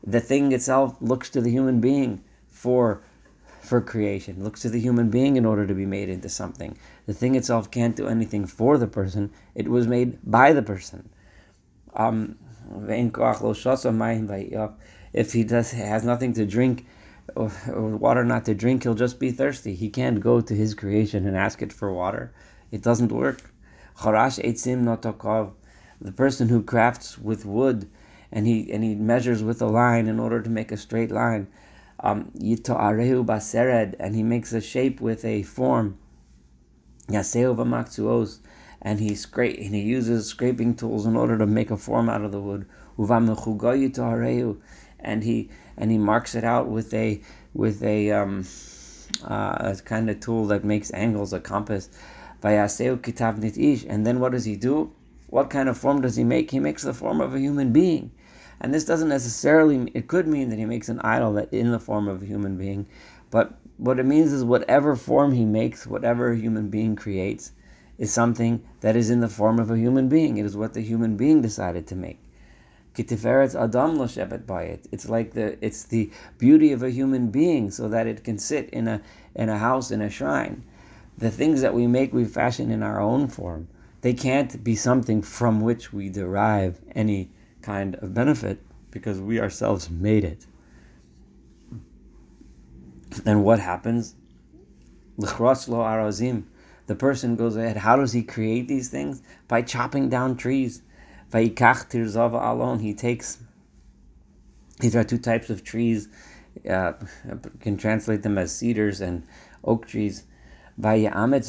The 0.07 0.21
thing 0.21 0.53
itself 0.53 0.95
looks 1.01 1.29
to 1.31 1.41
the 1.41 1.51
human 1.51 1.81
being 1.81 2.23
for 2.47 3.01
for 3.59 3.81
creation, 3.81 4.41
looks 4.41 4.61
to 4.61 4.69
the 4.69 4.79
human 4.79 5.09
being 5.09 5.35
in 5.35 5.45
order 5.45 5.67
to 5.67 5.73
be 5.73 5.85
made 5.85 6.07
into 6.07 6.29
something. 6.29 6.77
The 7.07 7.13
thing 7.13 7.35
itself 7.35 7.71
can't 7.71 7.97
do 7.97 8.07
anything 8.07 8.45
for 8.45 8.77
the 8.77 8.87
person. 8.87 9.31
It 9.53 9.67
was 9.67 9.85
made 9.85 10.19
by 10.23 10.53
the 10.53 10.63
person. 10.63 11.09
Um, 11.93 12.37
if 15.13 15.33
he 15.33 15.43
does 15.43 15.71
has 15.71 16.03
nothing 16.03 16.33
to 16.33 16.45
drink 16.45 16.85
or, 17.35 17.51
or, 17.67 17.95
water 17.95 18.23
not 18.23 18.45
to 18.45 18.53
drink, 18.53 18.83
he'll 18.83 18.93
just 18.93 19.19
be 19.19 19.31
thirsty. 19.31 19.73
He 19.73 19.89
can't 19.89 20.19
go 20.19 20.41
to 20.41 20.53
his 20.53 20.73
creation 20.73 21.25
and 21.25 21.35
ask 21.35 21.61
it 21.61 21.73
for 21.73 21.91
water. 21.91 22.33
It 22.71 22.81
doesn't 22.81 23.11
work. 23.11 23.51
The 26.01 26.11
person 26.11 26.49
who 26.49 26.61
crafts 26.63 27.17
with 27.17 27.45
wood 27.45 27.89
and 28.31 28.45
he 28.45 28.71
and 28.71 28.83
he 28.83 28.95
measures 28.95 29.41
with 29.43 29.61
a 29.61 29.67
line 29.67 30.07
in 30.07 30.19
order 30.19 30.41
to 30.41 30.49
make 30.49 30.71
a 30.71 30.77
straight 30.77 31.11
line. 31.11 31.47
Um, 32.01 32.31
and 32.39 34.15
he 34.15 34.23
makes 34.23 34.51
a 34.53 34.61
shape 34.61 34.99
with 34.99 35.23
a 35.23 35.43
form 35.43 35.97
and 38.85 38.99
he 38.99 39.15
scrape 39.15 39.57
and 39.57 39.73
he 39.73 39.81
uses 39.81 40.27
scraping 40.27 40.75
tools 40.75 41.07
in 41.07 41.15
order 41.17 41.35
to 41.39 41.47
make 41.47 41.71
a 41.71 41.77
form 41.77 42.07
out 42.07 42.21
of 42.21 42.31
the 42.31 42.39
wood. 42.39 42.67
And 44.99 45.23
he 45.23 45.49
and 45.75 45.91
he 45.91 45.97
marks 45.97 46.35
it 46.35 46.43
out 46.43 46.67
with 46.67 46.93
a 46.93 47.19
with 47.55 47.81
a 47.83 48.11
um, 48.11 48.45
uh, 49.23 49.55
a 49.59 49.75
kind 49.83 50.09
of 50.09 50.19
tool 50.19 50.45
that 50.47 50.63
makes 50.63 50.93
angles, 50.93 51.33
a 51.33 51.39
compass. 51.39 51.89
And 52.43 54.05
then 54.05 54.19
what 54.19 54.31
does 54.31 54.45
he 54.45 54.55
do? 54.55 54.91
What 55.29 55.49
kind 55.49 55.67
of 55.67 55.77
form 55.77 56.01
does 56.01 56.15
he 56.15 56.23
make? 56.23 56.51
He 56.51 56.59
makes 56.59 56.83
the 56.83 56.93
form 56.93 57.21
of 57.21 57.33
a 57.33 57.39
human 57.39 57.73
being. 57.73 58.11
And 58.61 58.71
this 58.71 58.85
doesn't 58.85 59.09
necessarily, 59.09 59.91
it 59.95 60.07
could 60.07 60.27
mean 60.27 60.49
that 60.49 60.59
he 60.59 60.65
makes 60.65 60.89
an 60.89 60.99
idol 61.01 61.33
that 61.33 61.51
in 61.51 61.71
the 61.71 61.79
form 61.79 62.07
of 62.07 62.21
a 62.21 62.25
human 62.25 62.55
being. 62.55 62.85
But 63.31 63.57
what 63.77 63.99
it 63.99 64.05
means 64.05 64.31
is 64.31 64.43
whatever 64.43 64.95
form 64.95 65.33
he 65.33 65.43
makes, 65.43 65.87
whatever 65.87 66.33
human 66.33 66.69
being 66.69 66.95
creates, 66.95 67.51
is 67.97 68.11
something 68.11 68.61
that 68.81 68.95
is 68.95 69.09
in 69.09 69.21
the 69.21 69.29
form 69.29 69.59
of 69.59 69.71
a 69.71 69.77
human 69.77 70.09
being. 70.09 70.37
It 70.37 70.45
is 70.45 70.57
what 70.57 70.73
the 70.73 70.81
human 70.81 71.15
being 71.15 71.41
decided 71.41 71.87
to 71.87 71.95
make. 71.95 72.19
Adam 72.97 73.97
lo. 73.97 74.07
It's 74.91 75.09
like 75.09 75.33
the 75.33 75.57
it's 75.65 75.83
the 75.83 76.09
beauty 76.37 76.71
of 76.71 76.83
a 76.83 76.89
human 76.89 77.27
being, 77.29 77.71
so 77.71 77.89
that 77.89 78.07
it 78.07 78.23
can 78.23 78.37
sit 78.37 78.69
in 78.69 78.87
a 78.87 79.01
in 79.35 79.49
a 79.49 79.57
house 79.57 79.91
in 79.91 80.01
a 80.01 80.09
shrine. 80.09 80.63
The 81.17 81.31
things 81.31 81.61
that 81.61 81.73
we 81.73 81.87
make, 81.87 82.13
we 82.13 82.25
fashion 82.25 82.71
in 82.71 82.83
our 82.83 82.99
own 83.01 83.27
form. 83.27 83.67
They 84.01 84.13
can't 84.13 84.63
be 84.63 84.75
something 84.75 85.21
from 85.21 85.61
which 85.61 85.91
we 85.91 86.09
derive 86.09 86.79
any 86.93 87.29
kind 87.61 87.95
of 87.95 88.13
benefit 88.13 88.59
because 88.91 89.19
we 89.19 89.39
ourselves 89.39 89.89
made 89.89 90.23
it. 90.23 90.45
And 93.25 93.43
what 93.43 93.59
happens? 93.59 94.15
Lo 95.17 95.27
arazim 95.27 96.43
the 96.87 96.95
person 96.95 97.35
goes 97.35 97.55
ahead. 97.55 97.77
How 97.77 97.95
does 97.95 98.13
he 98.13 98.23
create 98.23 98.67
these 98.67 98.89
things? 98.89 99.21
By 99.47 99.61
chopping 99.61 100.09
down 100.09 100.37
trees. 100.37 100.81
Alone. 101.33 102.79
He 102.79 102.93
takes. 102.93 103.39
These 104.79 104.95
are 104.95 105.03
two 105.03 105.17
types 105.17 105.49
of 105.49 105.63
trees. 105.63 106.07
Uh, 106.69 106.93
can 107.59 107.77
translate 107.77 108.23
them 108.23 108.37
as 108.37 108.55
cedars 108.55 109.01
and 109.01 109.23
oak 109.63 109.87
trees. 109.87 110.23
And 110.77 111.43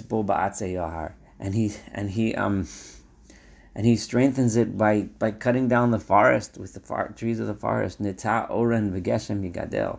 he 1.55 1.73
and 1.93 2.11
he 2.11 2.35
um 2.35 2.67
and 3.75 3.87
he 3.87 3.97
strengthens 3.97 4.57
it 4.57 4.79
by 4.79 5.03
by 5.19 5.33
cutting 5.33 5.69
down 5.69 5.91
the 5.91 5.99
forest 5.99 6.57
with 6.59 6.73
the 6.73 6.81
far, 6.81 7.11
trees 7.11 7.39
of 7.39 7.47
the 7.47 7.55
forest. 7.55 8.01
Nita 8.01 8.47
oren 8.49 8.93
v'geshem. 8.93 9.99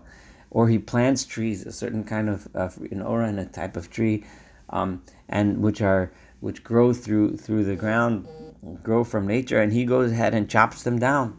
Or 0.49 0.67
he 0.67 0.79
plants 0.79 1.25
trees, 1.25 1.65
a 1.65 1.71
certain 1.71 2.03
kind 2.03 2.29
of 2.29 2.47
uh, 2.55 2.69
an 2.89 3.01
oren, 3.01 3.37
a 3.37 3.45
type 3.45 3.77
of 3.77 3.91
tree 3.91 4.23
um, 4.69 5.01
and 5.29 5.61
which 5.61 5.81
are 5.81 6.11
which 6.39 6.63
grow 6.63 6.93
through 6.93 7.37
through 7.37 7.63
the 7.63 7.75
ground, 7.75 8.27
grow 8.83 9.03
from 9.03 9.27
nature, 9.27 9.59
and 9.59 9.73
he 9.73 9.85
goes 9.85 10.11
ahead 10.11 10.33
and 10.33 10.49
chops 10.49 10.83
them 10.83 10.99
down. 10.99 11.37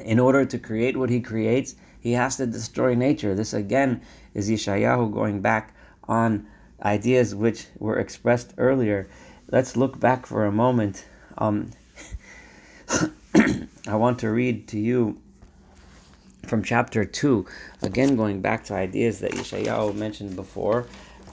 In 0.00 0.18
order 0.20 0.44
to 0.44 0.58
create 0.58 0.96
what 0.96 1.10
he 1.10 1.20
creates, 1.20 1.74
he 2.00 2.12
has 2.12 2.36
to 2.36 2.46
destroy 2.46 2.94
nature. 2.94 3.34
This 3.34 3.52
again 3.52 4.00
is 4.34 4.48
Yeshayahu 4.48 5.12
going 5.12 5.40
back 5.40 5.74
on 6.08 6.46
ideas 6.82 7.34
which 7.34 7.66
were 7.78 7.98
expressed 7.98 8.54
earlier, 8.58 9.08
let's 9.50 9.76
look 9.76 9.98
back 9.98 10.26
for 10.26 10.46
a 10.46 10.52
moment. 10.52 11.04
Um, 11.36 11.70
I 13.34 13.96
want 13.96 14.20
to 14.20 14.30
read 14.30 14.68
to 14.68 14.78
you 14.78 15.20
from 16.46 16.62
chapter 16.62 17.04
2, 17.04 17.44
again 17.82 18.16
going 18.16 18.40
back 18.40 18.64
to 18.64 18.74
ideas 18.74 19.20
that 19.20 19.32
Yeshayahu 19.32 19.94
mentioned 19.94 20.34
before. 20.36 20.86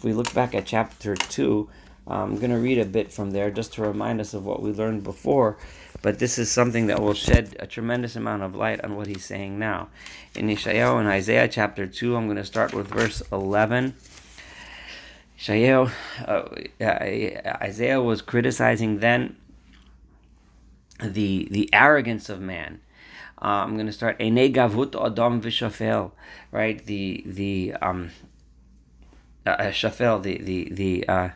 We 0.06 0.14
look 0.14 0.32
back 0.36 0.54
at 0.54 0.68
chapter 0.68 1.16
2, 1.16 1.68
I'm 2.06 2.36
going 2.36 2.52
to 2.52 2.60
read 2.60 2.78
a 2.78 2.86
bit 2.86 3.12
from 3.12 3.32
there 3.32 3.50
just 3.50 3.74
to 3.74 3.82
remind 3.82 4.22
us 4.22 4.36
of 4.36 4.46
what 4.46 4.62
we 4.62 4.72
learned 4.72 5.04
before, 5.04 5.58
but 6.04 6.20
this 6.20 6.38
is 6.38 6.52
something 6.52 6.86
that 6.88 7.02
will 7.02 7.16
shed 7.16 7.58
a 7.60 7.66
tremendous 7.66 8.16
amount 8.16 8.44
of 8.44 8.54
light 8.54 8.86
on 8.86 8.96
what 8.98 9.08
he's 9.08 9.26
saying 9.26 9.58
now. 9.58 9.90
In 10.36 10.48
Yeshayahu 10.48 11.00
and 11.00 11.08
Isaiah 11.08 11.48
chapter 11.48 11.88
2, 11.88 12.16
I'm 12.16 12.26
going 12.26 12.38
to 12.38 12.46
start 12.46 12.72
with 12.72 12.86
verse 12.88 13.24
11. 13.32 13.96
Yeshayahu, 15.40 15.92
uh, 16.28 17.56
Isaiah 17.64 18.00
was 18.00 18.22
criticizing 18.22 19.00
then 19.00 19.36
the 21.02 21.48
the 21.50 21.68
arrogance 21.74 22.30
of 22.30 22.40
man. 22.40 22.80
Uh, 23.42 23.66
I'm 23.66 23.74
going 23.74 23.88
to 23.88 23.92
start 23.92 24.22
right? 26.52 26.86
The 26.86 27.24
the 27.26 27.74
um 27.82 28.12
Shafel, 29.46 30.22
the 30.24 30.38
the 30.38 30.70
the 30.72 31.08
uh, 31.08 31.30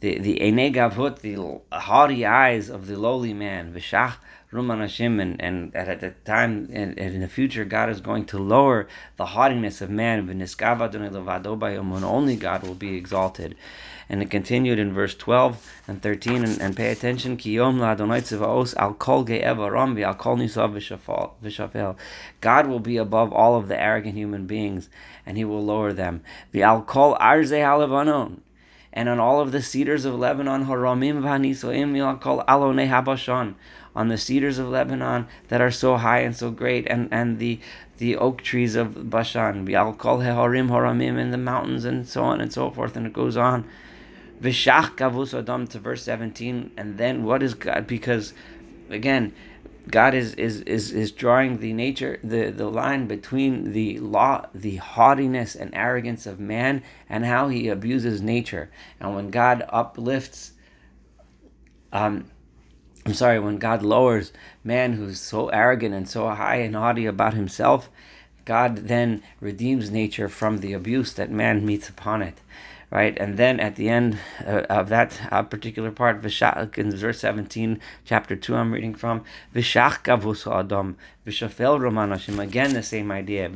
the 0.00 0.18
the 0.18 0.42
Ene 0.42 0.72
Gavut, 0.72 1.20
the 1.20 1.60
haughty 1.76 2.24
eyes 2.24 2.68
of 2.68 2.86
the 2.86 2.96
lowly 2.96 3.34
man, 3.34 3.72
Vishach 3.72 4.14
Ruman 4.52 4.80
Hashem, 4.80 5.20
and, 5.20 5.40
and 5.40 5.74
at 5.76 6.00
the 6.00 6.10
time 6.24 6.68
and, 6.72 6.98
and, 6.98 7.14
in 7.14 7.20
the 7.20 7.28
future, 7.28 7.64
God 7.64 7.88
is 7.88 8.00
going 8.00 8.24
to 8.26 8.38
lower 8.38 8.88
the 9.16 9.26
haughtiness 9.26 9.80
of 9.80 9.90
man. 9.90 10.28
Only 12.04 12.36
God 12.36 12.62
will 12.64 12.74
be 12.74 12.96
exalted. 12.96 13.56
And 14.10 14.20
it 14.20 14.30
continued 14.30 14.78
in 14.78 14.92
verse 14.92 15.14
12 15.14 15.72
and 15.88 16.02
13, 16.02 16.44
and, 16.44 16.60
and 16.60 16.76
pay 16.76 16.90
attention. 16.90 17.36
God 22.40 22.66
will 22.66 22.80
be 22.80 22.96
above 22.98 23.32
all 23.32 23.56
of 23.56 23.68
the 23.68 23.80
arrogant 23.80 24.14
human 24.14 24.46
beings, 24.46 24.90
and 25.24 25.38
he 25.38 25.44
will 25.44 25.64
lower 25.64 25.92
them. 25.94 26.22
The 26.50 26.60
alkol 26.60 27.16
arze 27.18 27.52
halavanon 27.52 28.40
and 28.92 29.08
on 29.08 29.20
all 29.20 29.40
of 29.40 29.52
the 29.52 29.62
cedars 29.62 30.04
of 30.04 30.14
Lebanon, 30.18 30.66
haramim 30.66 31.20
v'hanisoim 31.22 31.92
milakol 31.92 32.44
alone 32.48 32.88
habashan, 32.88 33.54
on 33.94 34.08
the 34.08 34.18
cedars 34.18 34.58
of 34.58 34.68
Lebanon 34.68 35.26
that 35.48 35.60
are 35.60 35.70
so 35.70 35.96
high 35.96 36.20
and 36.20 36.34
so 36.34 36.50
great, 36.50 36.86
and, 36.88 37.08
and 37.12 37.38
the 37.38 37.60
the 37.98 38.16
oak 38.16 38.42
trees 38.42 38.76
of 38.76 39.10
Bashan, 39.10 39.66
bi'alkol 39.66 40.24
heharim 40.24 40.70
haramim, 40.70 41.18
in 41.18 41.30
the 41.30 41.38
mountains, 41.38 41.84
and 41.84 42.08
so 42.08 42.24
on 42.24 42.40
and 42.40 42.52
so 42.52 42.70
forth, 42.70 42.96
and 42.96 43.06
it 43.06 43.12
goes 43.12 43.36
on. 43.36 43.64
Vishach 44.40 44.96
Gavus 44.96 45.38
Adam 45.38 45.66
to 45.68 45.78
verse 45.78 46.02
17. 46.02 46.72
And 46.76 46.96
then 46.96 47.24
what 47.24 47.42
is 47.42 47.54
God? 47.54 47.86
Because 47.86 48.32
again, 48.88 49.34
God 49.88 50.14
is, 50.14 50.34
is, 50.34 50.60
is, 50.62 50.92
is 50.92 51.12
drawing 51.12 51.58
the 51.58 51.72
nature, 51.72 52.20
the, 52.22 52.50
the 52.50 52.68
line 52.68 53.06
between 53.06 53.72
the 53.72 53.98
law, 53.98 54.46
the 54.54 54.76
haughtiness 54.76 55.54
and 55.54 55.74
arrogance 55.74 56.26
of 56.26 56.38
man 56.38 56.82
and 57.08 57.24
how 57.24 57.48
he 57.48 57.68
abuses 57.68 58.22
nature. 58.22 58.70
And 59.00 59.14
when 59.14 59.30
God 59.30 59.64
uplifts, 59.68 60.52
um, 61.92 62.30
I'm 63.04 63.14
sorry, 63.14 63.40
when 63.40 63.58
God 63.58 63.82
lowers 63.82 64.32
man 64.62 64.92
who's 64.92 65.18
so 65.18 65.48
arrogant 65.48 65.94
and 65.94 66.08
so 66.08 66.28
high 66.28 66.56
and 66.56 66.76
haughty 66.76 67.06
about 67.06 67.34
himself, 67.34 67.90
God 68.44 68.88
then 68.88 69.22
redeems 69.40 69.90
nature 69.90 70.28
from 70.28 70.58
the 70.58 70.72
abuse 70.72 71.12
that 71.14 71.30
man 71.30 71.64
meets 71.64 71.88
upon 71.88 72.22
it 72.22 72.40
right? 72.90 73.16
And 73.18 73.36
then 73.36 73.60
at 73.60 73.76
the 73.76 73.88
end 73.88 74.18
uh, 74.44 74.62
of 74.68 74.88
that 74.88 75.20
uh, 75.30 75.42
particular 75.42 75.90
part, 75.90 76.20
Vishach, 76.20 76.76
in 76.76 76.90
verse 76.96 77.20
17, 77.20 77.80
chapter 78.04 78.36
2, 78.36 78.56
I'm 78.56 78.72
reading 78.72 78.94
from, 78.94 79.24
Vishach 79.54 80.02
gavus 80.02 80.46
adam, 80.50 80.96
vishafel 81.26 81.80
roman 81.80 82.12
again 82.40 82.74
the 82.74 82.82
same 82.82 83.12
idea, 83.12 83.48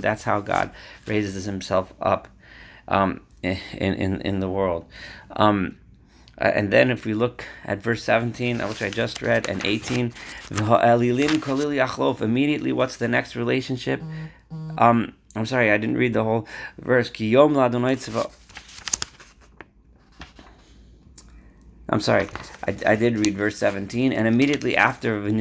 that's 0.00 0.22
how 0.22 0.40
God 0.40 0.70
raises 1.06 1.44
himself 1.44 1.92
up 2.00 2.28
um, 2.86 3.20
in, 3.42 3.58
in, 3.72 4.20
in 4.20 4.40
the 4.40 4.48
world. 4.48 4.86
Um, 5.30 5.78
uh, 6.38 6.52
and 6.54 6.70
then 6.70 6.90
if 6.90 7.06
we 7.06 7.14
look 7.14 7.44
at 7.64 7.82
verse 7.82 8.02
17, 8.04 8.60
uh, 8.60 8.68
which 8.68 8.82
I 8.82 8.90
just 8.90 9.22
read, 9.22 9.48
and 9.48 9.64
18, 9.64 10.12
immediately 12.20 12.72
what's 12.72 12.96
the 12.96 13.08
next 13.08 13.36
relationship? 13.36 14.02
Um, 14.76 15.14
I'm 15.36 15.44
sorry, 15.44 15.70
I 15.70 15.76
didn't 15.76 15.98
read 15.98 16.14
the 16.14 16.24
whole 16.24 16.48
verse. 16.78 17.10
I'm 21.88 22.00
sorry, 22.00 22.28
I, 22.66 22.74
I 22.84 22.96
did 22.96 23.16
read 23.18 23.36
verse 23.36 23.58
17, 23.58 24.14
and 24.14 24.26
immediately 24.26 24.76
after, 24.76 25.18
and 25.18 25.38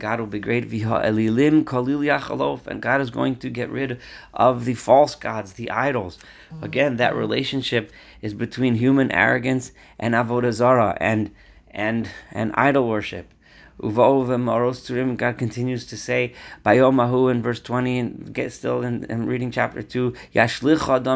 God 0.00 0.20
will 0.20 0.26
be 0.26 0.40
great, 0.40 0.72
and 0.72 2.82
God 2.82 3.00
is 3.00 3.10
going 3.10 3.36
to 3.36 3.50
get 3.50 3.70
rid 3.70 4.00
of 4.34 4.64
the 4.64 4.74
false 4.74 5.14
gods, 5.14 5.52
the 5.52 5.70
idols. 5.70 6.18
Again, 6.62 6.96
that 6.96 7.14
relationship 7.14 7.92
is 8.22 8.32
between 8.32 8.76
human 8.76 9.12
arrogance 9.12 9.72
and 10.00 10.14
avodah 10.14 10.52
zarah, 10.52 10.96
and 11.00 11.30
and 11.70 12.08
and 12.32 12.52
idol 12.54 12.88
worship. 12.88 13.32
God 13.78 15.38
continues 15.38 15.86
to 15.86 15.96
say, 15.96 16.34
Bayomahu 16.64 17.30
in 17.30 17.42
verse 17.42 17.60
20, 17.60 17.98
and 17.98 18.34
get 18.34 18.52
still 18.52 18.82
in, 18.82 19.04
in 19.04 19.26
reading 19.26 19.50
chapter 19.50 19.82
2, 19.82 20.14
The 20.32 21.08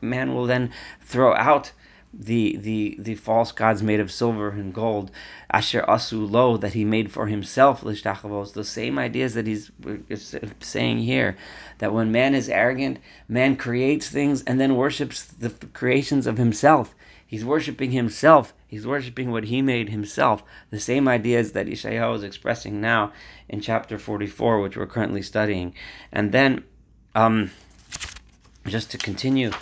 man 0.00 0.34
will 0.34 0.46
then 0.46 0.70
throw 1.02 1.34
out 1.34 1.72
the, 2.18 2.56
the, 2.56 2.96
the 2.98 3.14
false 3.14 3.52
gods 3.52 3.82
made 3.82 4.00
of 4.00 4.10
silver 4.10 4.50
and 4.50 4.72
gold, 4.72 5.10
Asher 5.50 5.82
Asu 5.82 6.30
Lo, 6.30 6.56
that 6.56 6.72
he 6.72 6.84
made 6.84 7.12
for 7.12 7.26
himself, 7.26 7.82
Lishtachavos. 7.82 8.54
The 8.54 8.64
same 8.64 8.98
ideas 8.98 9.34
that 9.34 9.46
he's 9.46 9.70
saying 10.60 10.98
here, 10.98 11.36
that 11.78 11.92
when 11.92 12.10
man 12.10 12.34
is 12.34 12.48
arrogant, 12.48 12.98
man 13.28 13.56
creates 13.56 14.08
things 14.08 14.42
and 14.44 14.58
then 14.58 14.76
worships 14.76 15.24
the 15.24 15.50
creations 15.50 16.26
of 16.26 16.38
himself. 16.38 16.94
He's 17.26 17.44
worshiping 17.44 17.90
himself. 17.90 18.54
He's 18.66 18.86
worshiping 18.86 19.30
what 19.30 19.44
he 19.44 19.62
made 19.62 19.88
himself. 19.88 20.42
The 20.70 20.80
same 20.80 21.06
ideas 21.06 21.52
that 21.52 21.66
Ishayahu 21.66 22.16
is 22.16 22.22
expressing 22.24 22.80
now 22.80 23.12
in 23.48 23.60
chapter 23.60 23.98
44, 23.98 24.60
which 24.60 24.76
we're 24.76 24.86
currently 24.86 25.22
studying. 25.22 25.74
And 26.10 26.32
then, 26.32 26.64
um, 27.14 27.52
just 28.66 28.90
to 28.90 28.98
continue, 28.98 29.52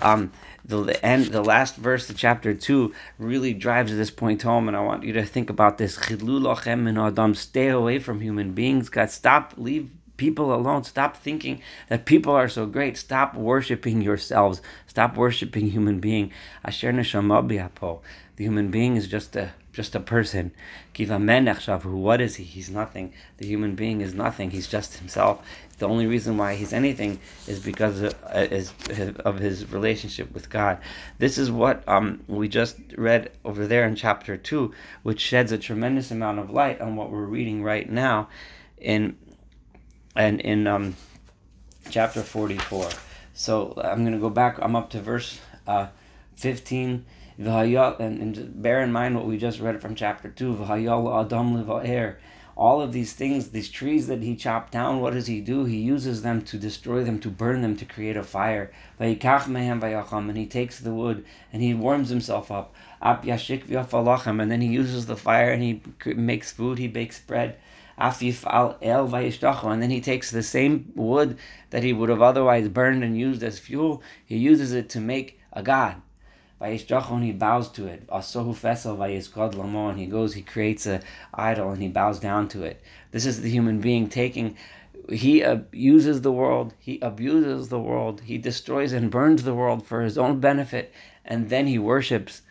um, 0.00 0.32
the, 0.64 0.82
the 0.82 1.04
end, 1.04 1.26
the 1.26 1.44
last 1.44 1.76
verse 1.76 2.08
of 2.08 2.16
chapter 2.16 2.54
two 2.54 2.94
really 3.18 3.52
drives 3.52 3.94
this 3.94 4.10
point 4.10 4.42
home, 4.42 4.66
and 4.66 4.76
I 4.76 4.80
want 4.80 5.04
you 5.04 5.12
to 5.12 5.24
think 5.24 5.50
about 5.50 5.76
this. 5.76 5.98
Adam, 6.10 7.34
stay 7.34 7.68
away 7.68 7.98
from 7.98 8.20
human 8.20 8.52
beings. 8.52 8.88
God, 8.88 9.10
stop, 9.10 9.54
leave 9.58 9.90
people 10.16 10.54
alone. 10.54 10.84
Stop 10.84 11.16
thinking 11.16 11.60
that 11.88 12.04
people 12.04 12.32
are 12.32 12.48
so 12.48 12.66
great. 12.66 12.96
Stop 12.96 13.34
worshiping 13.34 14.02
yourselves. 14.02 14.62
Stop 14.86 15.16
worshiping 15.16 15.70
human 15.70 16.00
being. 16.00 16.30
Asher 16.64 16.92
The 16.92 18.44
human 18.44 18.70
being 18.70 18.96
is 18.96 19.08
just 19.08 19.36
a 19.36 19.52
just 19.72 19.94
a 19.96 20.00
person. 20.00 20.52
Kiva 20.92 21.18
who 21.82 21.96
what 21.96 22.20
is 22.20 22.36
he? 22.36 22.44
He's 22.44 22.70
nothing. 22.70 23.12
The 23.38 23.46
human 23.46 23.74
being 23.74 24.00
is 24.00 24.14
nothing. 24.14 24.50
He's 24.50 24.68
just 24.68 24.98
himself. 24.98 25.44
The 25.78 25.88
only 25.88 26.06
reason 26.06 26.38
why 26.38 26.54
he's 26.54 26.72
anything 26.72 27.18
is 27.48 27.58
because 27.58 28.00
of, 28.00 28.14
uh, 28.24 29.22
of 29.24 29.38
his 29.40 29.70
relationship 29.72 30.32
with 30.32 30.48
God. 30.48 30.78
This 31.18 31.36
is 31.36 31.50
what 31.50 31.86
um, 31.88 32.22
we 32.28 32.48
just 32.48 32.76
read 32.96 33.32
over 33.44 33.66
there 33.66 33.84
in 33.84 33.96
chapter 33.96 34.36
two, 34.36 34.72
which 35.02 35.20
sheds 35.20 35.50
a 35.50 35.58
tremendous 35.58 36.12
amount 36.12 36.38
of 36.38 36.50
light 36.50 36.80
on 36.80 36.94
what 36.94 37.10
we're 37.10 37.24
reading 37.24 37.64
right 37.64 37.90
now 37.90 38.28
in 38.78 39.16
and 40.14 40.40
in 40.40 40.66
um, 40.66 40.96
chapter 41.90 42.22
44. 42.22 42.88
So 43.34 43.74
I'm 43.76 44.00
going 44.00 44.12
to 44.12 44.18
go 44.18 44.30
back. 44.30 44.58
I'm 44.60 44.76
up 44.76 44.90
to 44.90 45.00
verse 45.00 45.40
uh, 45.66 45.88
15. 46.36 47.04
And, 47.38 48.00
and 48.00 48.62
bear 48.62 48.80
in 48.82 48.92
mind 48.92 49.16
what 49.16 49.26
we 49.26 49.36
just 49.38 49.58
read 49.60 49.82
from 49.82 49.94
chapter 49.94 50.28
2. 50.28 50.56
All 52.56 52.80
of 52.80 52.92
these 52.92 53.12
things, 53.12 53.48
these 53.48 53.68
trees 53.68 54.06
that 54.06 54.22
he 54.22 54.36
chopped 54.36 54.70
down, 54.70 55.00
what 55.00 55.14
does 55.14 55.26
he 55.26 55.40
do? 55.40 55.64
He 55.64 55.78
uses 55.78 56.22
them 56.22 56.42
to 56.42 56.56
destroy 56.56 57.02
them, 57.02 57.18
to 57.18 57.28
burn 57.28 57.62
them, 57.62 57.76
to 57.76 57.84
create 57.84 58.16
a 58.16 58.22
fire. 58.22 58.70
And 59.00 59.08
he 59.10 60.46
takes 60.46 60.78
the 60.78 60.94
wood 60.94 61.24
and 61.52 61.60
he 61.60 61.74
warms 61.74 62.08
himself 62.10 62.52
up. 62.52 62.72
And 63.02 64.50
then 64.52 64.60
he 64.60 64.68
uses 64.68 65.06
the 65.06 65.16
fire 65.16 65.50
and 65.50 65.60
he 65.60 65.82
makes 66.14 66.52
food, 66.52 66.78
he 66.78 66.86
bakes 66.86 67.18
bread 67.18 67.56
and 67.98 69.82
then 69.82 69.90
he 69.90 70.00
takes 70.00 70.30
the 70.30 70.42
same 70.42 70.92
wood 70.94 71.38
that 71.70 71.82
he 71.82 71.92
would 71.92 72.08
have 72.08 72.22
otherwise 72.22 72.68
burned 72.68 73.04
and 73.04 73.18
used 73.18 73.42
as 73.42 73.58
fuel, 73.58 74.02
he 74.24 74.36
uses 74.36 74.72
it 74.72 74.88
to 74.90 75.00
make 75.00 75.38
a 75.52 75.62
god. 75.62 76.02
he 76.60 77.32
bows 77.32 77.70
to 77.72 77.86
it. 77.86 78.02
And 78.10 79.98
he 79.98 80.06
goes, 80.06 80.34
he 80.34 80.42
creates 80.42 80.86
an 80.86 81.02
idol 81.34 81.70
and 81.70 81.82
he 81.82 81.88
bows 81.88 82.18
down 82.20 82.48
to 82.48 82.62
it. 82.64 82.82
This 83.10 83.26
is 83.26 83.42
the 83.42 83.50
human 83.50 83.80
being 83.80 84.08
taking 84.08 84.56
he 85.10 85.42
abuses 85.42 86.22
the 86.22 86.32
world, 86.32 86.74
he 86.78 86.98
abuses 87.00 87.68
the 87.68 87.78
world, 87.78 88.22
he 88.22 88.38
destroys 88.38 88.92
and 88.92 89.10
burns 89.10 89.42
the 89.42 89.54
world 89.54 89.86
for 89.86 90.00
his 90.00 90.16
own 90.16 90.40
benefit, 90.40 90.92
and 91.24 91.50
then 91.50 91.66
he 91.66 91.78
worships 91.78 92.42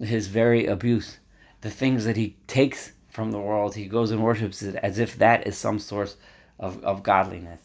his 0.00 0.26
very 0.26 0.66
abuse. 0.66 1.18
The 1.62 1.70
things 1.70 2.04
that 2.04 2.16
he 2.16 2.36
takes 2.46 2.92
from 3.18 3.32
the 3.32 3.40
world, 3.40 3.74
he 3.74 3.86
goes 3.86 4.12
and 4.12 4.22
worships 4.22 4.62
it 4.62 4.76
as 4.76 5.00
if 5.00 5.18
that 5.18 5.44
is 5.44 5.58
some 5.58 5.80
source 5.80 6.16
of, 6.60 6.84
of 6.84 7.02
godliness. 7.02 7.60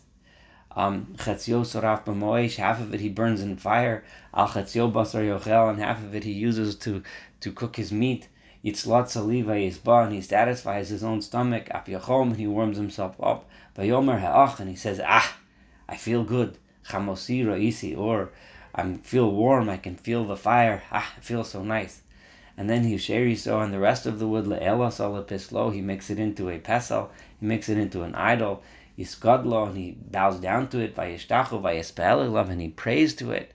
Um, 0.76 1.16
half 1.20 1.48
of 2.82 2.94
it 2.96 3.00
he 3.00 3.10
burns 3.10 3.40
in 3.40 3.56
fire, 3.58 4.04
al 4.34 4.48
basar 4.48 5.24
yochel, 5.32 5.70
and 5.70 5.80
half 5.80 6.04
of 6.04 6.16
it 6.16 6.24
he 6.24 6.32
uses 6.32 6.76
to, 6.78 7.04
to 7.42 7.52
cook 7.52 7.76
his 7.76 7.92
meat. 7.92 8.30
Yitzlat 8.66 9.10
saliva 9.10 9.52
yisba, 9.52 10.06
and 10.06 10.14
he 10.16 10.22
satisfies 10.22 10.90
his 10.90 11.04
own 11.04 11.22
stomach. 11.22 11.68
Ap 11.70 11.88
yachom, 11.88 12.30
and 12.32 12.38
he 12.38 12.48
warms 12.48 12.78
himself 12.78 13.16
up. 13.22 13.48
Vayomer 13.78 14.20
ha'ach, 14.20 14.60
and 14.60 14.72
he 14.72 14.76
says, 14.76 15.00
ah, 15.06 15.38
I 15.88 15.98
feel 15.98 16.24
good. 16.24 16.58
Chamosi 16.90 17.46
ra'isi, 17.46 17.96
or 17.96 18.32
I 18.74 18.92
feel 19.04 19.30
warm, 19.30 19.70
I 19.70 19.78
can 19.78 19.98
feel 19.98 20.26
the 20.26 20.36
fire. 20.36 20.82
Ah, 20.92 21.14
it 21.16 21.24
feels 21.24 21.50
so 21.52 21.62
nice. 21.64 22.02
And 22.56 22.70
then 22.70 22.84
he 22.84 22.96
sheri 22.96 23.36
so 23.38 23.60
and 23.60 23.74
the 23.74 23.80
rest 23.80 24.06
of 24.06 24.20
the 24.20 24.28
wood 24.28 24.46
le'elas 24.46 25.00
pislo, 25.26 25.74
he 25.74 25.82
makes 25.82 26.10
it 26.10 26.20
into 26.20 26.50
a 26.50 26.60
pesel, 26.60 27.10
he 27.40 27.46
makes 27.46 27.68
it 27.68 27.78
into 27.78 28.04
an 28.04 28.14
idol. 28.16 28.62
Yisgadlo, 28.98 29.68
and 29.68 29.78
he 29.78 29.98
bows 30.12 30.40
down 30.40 30.68
to 30.70 30.80
it, 30.80 30.96
vayishtachu, 30.96 31.62
vayispelelav, 31.62 32.50
and 32.50 32.62
he 32.62 32.70
prays 32.70 33.16
to 33.16 33.32
it. 33.32 33.54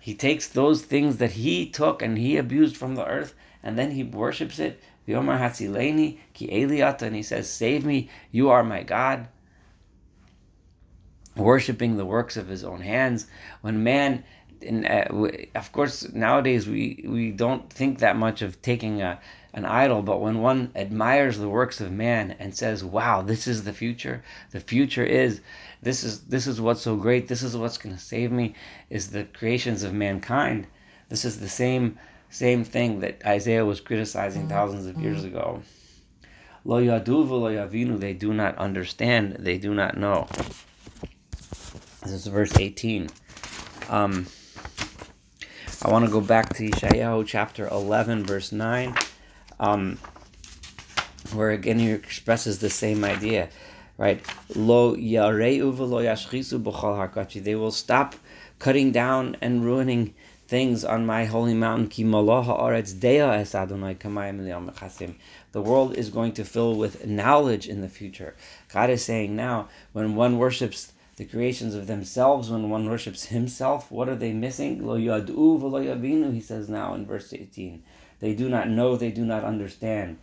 He 0.00 0.14
takes 0.14 0.48
those 0.48 0.82
things 0.82 1.16
that 1.16 1.32
he 1.32 1.68
took 1.68 2.02
and 2.02 2.16
he 2.16 2.36
abused 2.36 2.76
from 2.76 2.94
the 2.94 3.06
earth, 3.06 3.34
and 3.62 3.76
then 3.76 3.90
he 3.90 4.04
worships 4.04 4.60
it. 4.60 4.80
V'yomar 5.06 5.38
ki 6.34 6.48
eliata, 6.48 7.02
and 7.02 7.16
he 7.16 7.22
says, 7.22 7.50
"Save 7.50 7.84
me, 7.84 8.08
you 8.30 8.48
are 8.50 8.62
my 8.62 8.84
God." 8.84 9.26
Worshipping 11.34 11.96
the 11.96 12.04
works 12.04 12.36
of 12.36 12.46
his 12.46 12.62
own 12.62 12.80
hands. 12.80 13.26
When 13.60 13.82
man 13.82 14.22
in, 14.62 14.86
uh, 14.86 15.28
of 15.54 15.72
course, 15.72 16.12
nowadays 16.12 16.66
we, 16.66 17.04
we 17.06 17.30
don't 17.30 17.70
think 17.72 17.98
that 17.98 18.16
much 18.16 18.42
of 18.42 18.60
taking 18.62 19.02
a, 19.02 19.20
an 19.54 19.64
idol, 19.64 20.02
but 20.02 20.20
when 20.20 20.40
one 20.40 20.70
admires 20.74 21.38
the 21.38 21.48
works 21.48 21.80
of 21.80 21.92
man 21.92 22.36
and 22.38 22.54
says, 22.54 22.82
"Wow, 22.82 23.22
this 23.22 23.46
is 23.46 23.64
the 23.64 23.72
future. 23.72 24.22
The 24.50 24.60
future 24.60 25.04
is 25.04 25.40
this 25.82 26.04
is 26.04 26.20
this 26.22 26.46
is 26.46 26.60
what's 26.60 26.80
so 26.80 26.96
great. 26.96 27.28
This 27.28 27.42
is 27.42 27.56
what's 27.56 27.78
going 27.78 27.94
to 27.94 28.00
save 28.00 28.32
me." 28.32 28.54
Is 28.88 29.10
the 29.10 29.24
creations 29.24 29.82
of 29.82 29.92
mankind. 29.92 30.66
This 31.08 31.24
is 31.24 31.38
the 31.38 31.48
same 31.48 31.98
same 32.30 32.64
thing 32.64 33.00
that 33.00 33.20
Isaiah 33.26 33.64
was 33.64 33.80
criticizing 33.80 34.48
thousands 34.48 34.86
of 34.86 34.98
years 34.98 35.24
ago. 35.24 35.62
Lo 36.64 36.80
yadu 36.80 37.28
lo 37.28 37.50
yavinu. 37.50 38.00
They 38.00 38.14
do 38.14 38.32
not 38.32 38.56
understand. 38.56 39.36
They 39.38 39.58
do 39.58 39.74
not 39.74 39.98
know. 39.98 40.28
This 42.02 42.12
is 42.12 42.26
verse 42.26 42.56
eighteen. 42.58 43.08
Um, 43.90 44.26
I 45.84 45.90
want 45.90 46.04
to 46.04 46.10
go 46.12 46.20
back 46.20 46.54
to 46.54 46.70
Yeshayahu 46.70 47.26
chapter 47.26 47.66
11, 47.66 48.24
verse 48.24 48.52
9, 48.52 48.94
um, 49.58 49.98
where 51.32 51.50
again 51.50 51.80
he 51.80 51.90
expresses 51.90 52.60
the 52.60 52.70
same 52.70 53.02
idea, 53.02 53.48
right? 53.98 54.24
Lo. 54.54 54.94
They 54.94 55.60
will 57.56 57.72
stop 57.72 58.14
cutting 58.60 58.92
down 58.92 59.36
and 59.40 59.64
ruining 59.64 60.14
things 60.46 60.84
on 60.84 61.04
my 61.04 61.24
holy 61.24 61.54
mountain. 61.54 61.90
Adonai 61.90 62.36
The 65.50 65.62
world 65.62 65.96
is 65.96 66.10
going 66.10 66.32
to 66.34 66.44
fill 66.44 66.76
with 66.76 67.06
knowledge 67.08 67.66
in 67.66 67.80
the 67.80 67.88
future. 67.88 68.36
God 68.72 68.88
is 68.88 69.04
saying 69.04 69.34
now, 69.34 69.68
when 69.92 70.14
one 70.14 70.38
worships 70.38 70.91
the 71.16 71.24
creations 71.26 71.74
of 71.74 71.86
themselves 71.86 72.50
when 72.50 72.70
one 72.70 72.88
worships 72.88 73.26
himself. 73.26 73.90
What 73.90 74.08
are 74.08 74.16
they 74.16 74.32
missing? 74.32 74.86
Lo 74.86 74.96
yadu 74.96 75.60
v'lo 75.60 75.84
yavinu, 75.84 76.32
he 76.32 76.40
says 76.40 76.68
now 76.68 76.94
in 76.94 77.04
verse 77.04 77.32
18. 77.32 77.82
They 78.20 78.34
do 78.34 78.48
not 78.48 78.68
know, 78.68 78.96
they 78.96 79.10
do 79.10 79.24
not 79.24 79.44
understand. 79.44 80.18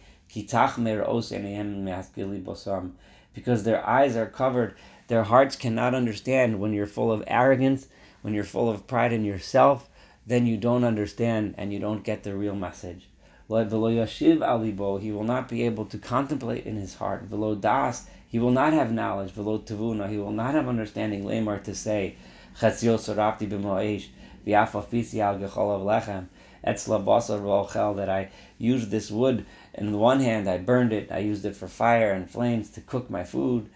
Because 3.33 3.63
their 3.63 3.87
eyes 3.87 4.15
are 4.15 4.25
covered, 4.25 4.75
their 5.07 5.23
hearts 5.23 5.55
cannot 5.55 5.93
understand 5.93 6.59
when 6.59 6.73
you're 6.73 6.87
full 6.87 7.11
of 7.11 7.23
arrogance, 7.27 7.87
when 8.21 8.33
you're 8.33 8.43
full 8.43 8.69
of 8.69 8.87
pride 8.87 9.13
in 9.13 9.23
yourself, 9.25 9.89
then 10.25 10.45
you 10.45 10.57
don't 10.57 10.83
understand 10.83 11.55
and 11.57 11.71
you 11.73 11.79
don't 11.79 12.03
get 12.03 12.23
the 12.23 12.35
real 12.35 12.55
message. 12.55 13.09
V'lo 13.49 14.99
he 15.01 15.11
will 15.11 15.23
not 15.23 15.49
be 15.49 15.63
able 15.63 15.85
to 15.85 15.97
contemplate 15.97 16.65
in 16.65 16.75
his 16.75 16.95
heart. 16.95 17.29
das, 17.61 18.07
he 18.29 18.39
will 18.39 18.51
not 18.51 18.71
have 18.71 18.91
knowledge, 18.93 19.31
velo 19.31 19.57
tavuna, 19.57 20.09
he 20.09 20.17
will 20.17 20.31
not 20.31 20.53
have 20.53 20.69
understanding, 20.69 21.25
lemar 21.25 21.61
to 21.63 21.75
say, 21.75 22.15
chatzio 22.57 22.97
sorafti 22.97 23.49
b'mo'esh, 23.49 24.07
v'afafisi 24.47 25.19
al 25.19 25.37
gechol 25.39 25.83
lechem, 25.83 26.27
etzla 26.65 27.03
basar 27.03 27.41
v'ochel, 27.41 27.95
that 27.97 28.07
I 28.07 28.29
used 28.57 28.91
this 28.91 29.11
wood, 29.11 29.45
in 29.73 29.91
the 29.91 29.97
one 29.97 30.21
hand 30.21 30.47
I 30.47 30.59
burned 30.59 30.93
it, 30.93 31.11
I 31.11 31.17
used 31.17 31.43
it 31.43 31.55
for 31.55 31.67
fire 31.67 32.11
and 32.11 32.29
flames 32.29 32.69
to 32.71 32.81
cook 32.81 33.09
my 33.09 33.23
food, 33.23 33.69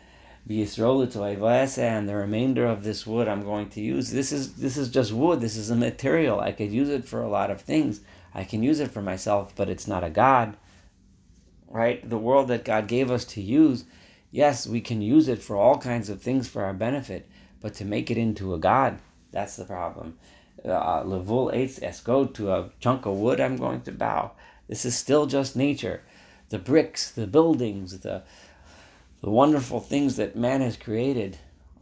and 0.46 0.60
the 2.10 2.16
remainder 2.16 2.66
of 2.66 2.84
this 2.84 3.08
wood 3.08 3.28
I'm 3.30 3.44
going 3.44 3.70
to 3.70 3.82
use. 3.82 4.12
This 4.12 4.34
is 4.34 4.56
this 4.56 4.76
is 4.76 4.90
just 4.90 5.14
wood. 5.14 5.40
This 5.40 5.56
is 5.56 5.70
a 5.70 5.76
material. 5.76 6.42
I 6.42 6.52
could 6.52 6.70
use 6.70 6.90
it 6.90 7.06
for 7.06 7.22
a 7.22 7.30
lot 7.30 7.50
of 7.50 7.62
things. 7.62 8.02
I 8.34 8.44
can 8.44 8.62
use 8.62 8.82
it 8.82 8.92
for 8.92 9.02
myself, 9.02 9.54
but 9.56 9.70
it's 9.70 9.88
not 9.88 10.04
a 10.04 10.10
God. 10.10 10.58
Right? 11.70 12.08
The 12.08 12.18
world 12.18 12.50
that 12.50 12.66
God 12.66 12.88
gave 12.90 13.10
us 13.10 13.24
to 13.26 13.42
use 13.42 13.86
Yes, 14.34 14.66
we 14.66 14.82
can 14.82 15.00
use 15.00 15.28
it 15.28 15.44
for 15.44 15.56
all 15.56 15.78
kinds 15.78 16.10
of 16.10 16.20
things 16.20 16.48
for 16.48 16.64
our 16.64 16.74
benefit, 16.74 17.30
but 17.62 17.76
to 17.76 17.86
make 17.86 18.10
it 18.10 18.18
into 18.18 18.56
a 18.56 18.58
god, 18.58 18.98
that's 19.30 19.58
the 19.58 19.64
problem. 19.64 20.18
Uh, 20.66 21.04
Levul 21.04 21.54
eitz 21.54 21.80
esco 21.80 22.34
to 22.34 22.52
a 22.52 22.72
chunk 22.80 23.06
of 23.06 23.20
wood, 23.20 23.40
I'm 23.40 23.58
going 23.58 23.82
to 23.82 23.92
bow. 23.92 24.32
This 24.68 24.86
is 24.86 24.96
still 24.96 25.28
just 25.28 25.56
nature. 25.56 26.02
The 26.50 26.58
bricks, 26.58 27.12
the 27.12 27.28
buildings, 27.28 28.00
the 28.00 28.24
the 29.22 29.30
wonderful 29.30 29.80
things 29.80 30.16
that 30.16 30.36
man 30.36 30.62
has 30.62 30.78
created 30.78 31.38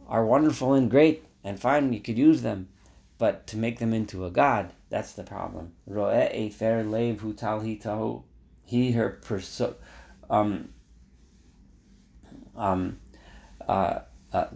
are 0.06 0.26
wonderful 0.26 0.74
and 0.74 0.90
great 0.90 1.24
and 1.42 1.58
fine. 1.58 1.94
You 1.94 2.00
could 2.00 2.18
use 2.18 2.42
them, 2.42 2.68
but 3.16 3.46
to 3.46 3.56
make 3.56 3.78
them 3.78 3.94
into 3.94 4.26
a 4.26 4.30
god, 4.30 4.74
that's 4.90 5.14
the 5.14 5.24
problem. 5.24 5.72
Ro'e 5.88 6.52
fer 6.52 6.82
lev 6.82 7.20
hu 7.20 7.32
tal 7.32 8.26
He 8.66 8.92
her 8.92 9.08
perso- 9.22 9.76
um, 10.28 10.68
um, 12.56 12.98
uh, 13.68 14.00
uh, 14.32 14.46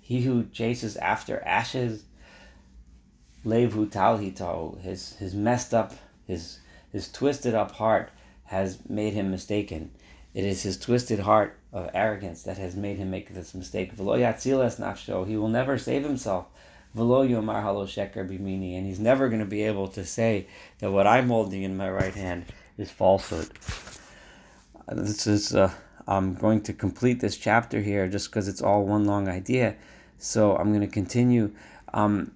he 0.00 0.22
who 0.22 0.44
chases 0.52 0.96
after 0.96 1.42
ashes, 1.44 2.04
levu 3.44 3.88
his 4.82 5.14
his 5.14 5.34
messed 5.34 5.74
up, 5.74 5.94
his 6.26 6.58
his 6.90 7.10
twisted 7.10 7.54
up 7.54 7.72
heart 7.72 8.10
has 8.44 8.78
made 8.88 9.14
him 9.14 9.30
mistaken. 9.30 9.90
It 10.34 10.44
is 10.44 10.62
his 10.62 10.78
twisted 10.78 11.18
heart 11.20 11.58
of 11.72 11.90
arrogance 11.94 12.42
that 12.42 12.58
has 12.58 12.76
made 12.76 12.98
him 12.98 13.10
make 13.10 13.34
this 13.34 13.54
mistake. 13.54 13.92
He 13.96 14.02
will 14.02 15.48
never 15.48 15.78
save 15.78 16.04
himself. 16.04 16.46
And 16.94 18.86
he's 18.86 19.00
never 19.00 19.28
going 19.28 19.40
to 19.40 19.46
be 19.46 19.62
able 19.62 19.88
to 19.88 20.04
say 20.04 20.46
that 20.78 20.90
what 20.90 21.06
I'm 21.06 21.28
holding 21.28 21.62
in 21.62 21.76
my 21.76 21.90
right 21.90 22.14
hand 22.14 22.44
is 22.76 22.90
falsehood. 22.90 23.50
This 24.88 25.26
is 25.26 25.54
uh, 25.54 25.70
I'm 26.06 26.34
going 26.34 26.62
to 26.62 26.72
complete 26.72 27.20
this 27.20 27.36
chapter 27.36 27.80
here 27.80 28.08
just 28.08 28.30
because 28.30 28.48
it's 28.48 28.62
all 28.62 28.84
one 28.84 29.04
long 29.04 29.28
idea. 29.28 29.76
So 30.18 30.56
I'm 30.56 30.68
going 30.70 30.80
to 30.80 30.86
continue 30.86 31.52
um, 31.94 32.32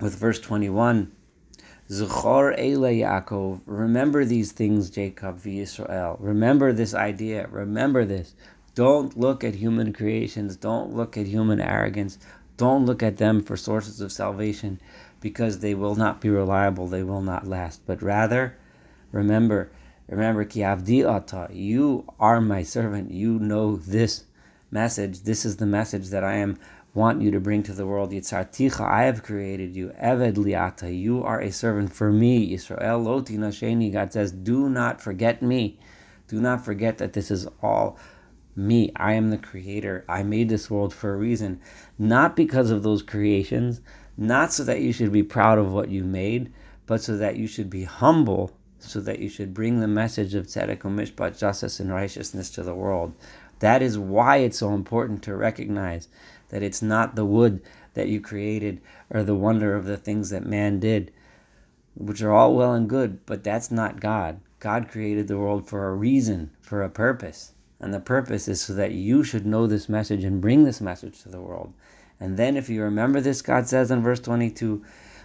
with 0.00 0.16
verse 0.16 0.40
21. 0.40 1.12
Zuchor 1.90 2.58
Eile 2.58 2.98
Yaakov. 3.00 3.60
Remember 3.66 4.24
these 4.24 4.52
things, 4.52 4.88
Jacob, 4.88 5.36
V 5.36 5.60
Israel. 5.60 6.16
Remember 6.18 6.72
this 6.72 6.94
idea. 6.94 7.46
Remember 7.50 8.04
this. 8.04 8.34
Don't 8.74 9.16
look 9.18 9.44
at 9.44 9.54
human 9.54 9.92
creations. 9.92 10.56
Don't 10.56 10.94
look 10.94 11.16
at 11.16 11.26
human 11.26 11.60
arrogance. 11.60 12.18
Don't 12.56 12.86
look 12.86 13.02
at 13.02 13.18
them 13.18 13.42
for 13.42 13.56
sources 13.56 14.00
of 14.00 14.12
salvation 14.12 14.80
because 15.20 15.58
they 15.58 15.74
will 15.74 15.94
not 15.94 16.20
be 16.20 16.30
reliable. 16.30 16.86
They 16.86 17.02
will 17.02 17.22
not 17.22 17.46
last. 17.46 17.82
But 17.86 18.02
rather, 18.02 18.56
remember 19.12 19.70
Remember, 20.08 20.44
ki 20.44 20.60
avdi 20.60 21.04
ata, 21.04 21.48
you 21.52 22.04
are 22.20 22.40
my 22.40 22.62
servant. 22.62 23.10
You 23.10 23.38
know 23.38 23.76
this 23.76 24.24
message. 24.70 25.22
This 25.22 25.44
is 25.46 25.56
the 25.56 25.66
message 25.66 26.08
that 26.08 26.22
I 26.22 26.34
am 26.34 26.58
want 26.92 27.22
you 27.22 27.30
to 27.30 27.40
bring 27.40 27.62
to 27.62 27.72
the 27.72 27.86
world. 27.86 28.12
Yitzarticha, 28.12 28.80
I 28.80 29.04
have 29.04 29.22
created 29.22 29.74
you. 29.74 29.92
Eved 30.00 30.34
liata, 30.34 30.96
you 30.96 31.24
are 31.24 31.40
a 31.40 31.50
servant 31.50 31.92
for 31.92 32.12
me. 32.12 32.52
Israel 32.52 33.00
loti 33.00 33.36
nasheni, 33.36 33.92
God 33.92 34.12
says, 34.12 34.30
do 34.30 34.68
not 34.68 35.00
forget 35.00 35.42
me. 35.42 35.78
Do 36.28 36.40
not 36.40 36.64
forget 36.64 36.98
that 36.98 37.12
this 37.12 37.30
is 37.30 37.48
all 37.62 37.98
me. 38.56 38.92
I 38.96 39.12
am 39.14 39.30
the 39.30 39.38
creator. 39.38 40.04
I 40.08 40.22
made 40.22 40.48
this 40.48 40.70
world 40.70 40.94
for 40.94 41.14
a 41.14 41.18
reason. 41.18 41.60
Not 41.98 42.36
because 42.36 42.70
of 42.70 42.82
those 42.82 43.02
creations, 43.02 43.80
not 44.16 44.52
so 44.52 44.64
that 44.64 44.80
you 44.80 44.92
should 44.92 45.12
be 45.12 45.22
proud 45.22 45.58
of 45.58 45.72
what 45.72 45.88
you 45.88 46.04
made, 46.04 46.52
but 46.86 47.02
so 47.02 47.16
that 47.16 47.36
you 47.36 47.46
should 47.46 47.70
be 47.70 47.84
humble 47.84 48.52
so 48.84 49.00
that 49.00 49.18
you 49.18 49.28
should 49.28 49.54
bring 49.54 49.80
the 49.80 49.88
message 49.88 50.34
of 50.34 50.46
tzedek 50.46 50.78
mishpat, 50.78 51.38
justice 51.38 51.80
and 51.80 51.92
righteousness 51.92 52.50
to 52.50 52.62
the 52.62 52.74
world. 52.74 53.14
That 53.60 53.82
is 53.82 53.98
why 53.98 54.38
it's 54.38 54.58
so 54.58 54.74
important 54.74 55.22
to 55.22 55.34
recognize 55.36 56.08
that 56.50 56.62
it's 56.62 56.82
not 56.82 57.16
the 57.16 57.24
wood 57.24 57.62
that 57.94 58.08
you 58.08 58.20
created 58.20 58.80
or 59.10 59.22
the 59.22 59.34
wonder 59.34 59.74
of 59.74 59.86
the 59.86 59.96
things 59.96 60.30
that 60.30 60.44
man 60.44 60.80
did, 60.80 61.12
which 61.94 62.22
are 62.22 62.32
all 62.32 62.54
well 62.54 62.74
and 62.74 62.88
good, 62.88 63.24
but 63.26 63.42
that's 63.42 63.70
not 63.70 64.00
God. 64.00 64.40
God 64.60 64.88
created 64.88 65.28
the 65.28 65.38
world 65.38 65.68
for 65.68 65.88
a 65.88 65.94
reason, 65.94 66.50
for 66.60 66.82
a 66.82 66.90
purpose. 66.90 67.52
And 67.80 67.92
the 67.92 68.00
purpose 68.00 68.48
is 68.48 68.60
so 68.60 68.72
that 68.74 68.92
you 68.92 69.22
should 69.22 69.46
know 69.46 69.66
this 69.66 69.88
message 69.88 70.24
and 70.24 70.40
bring 70.40 70.64
this 70.64 70.80
message 70.80 71.22
to 71.22 71.28
the 71.28 71.40
world. 71.40 71.72
And 72.20 72.36
then, 72.36 72.56
if 72.56 72.70
you 72.70 72.82
remember 72.82 73.20
this, 73.20 73.42
God 73.42 73.66
says 73.68 73.90
in 73.90 74.02
verse 74.02 74.20
22, 74.20 74.82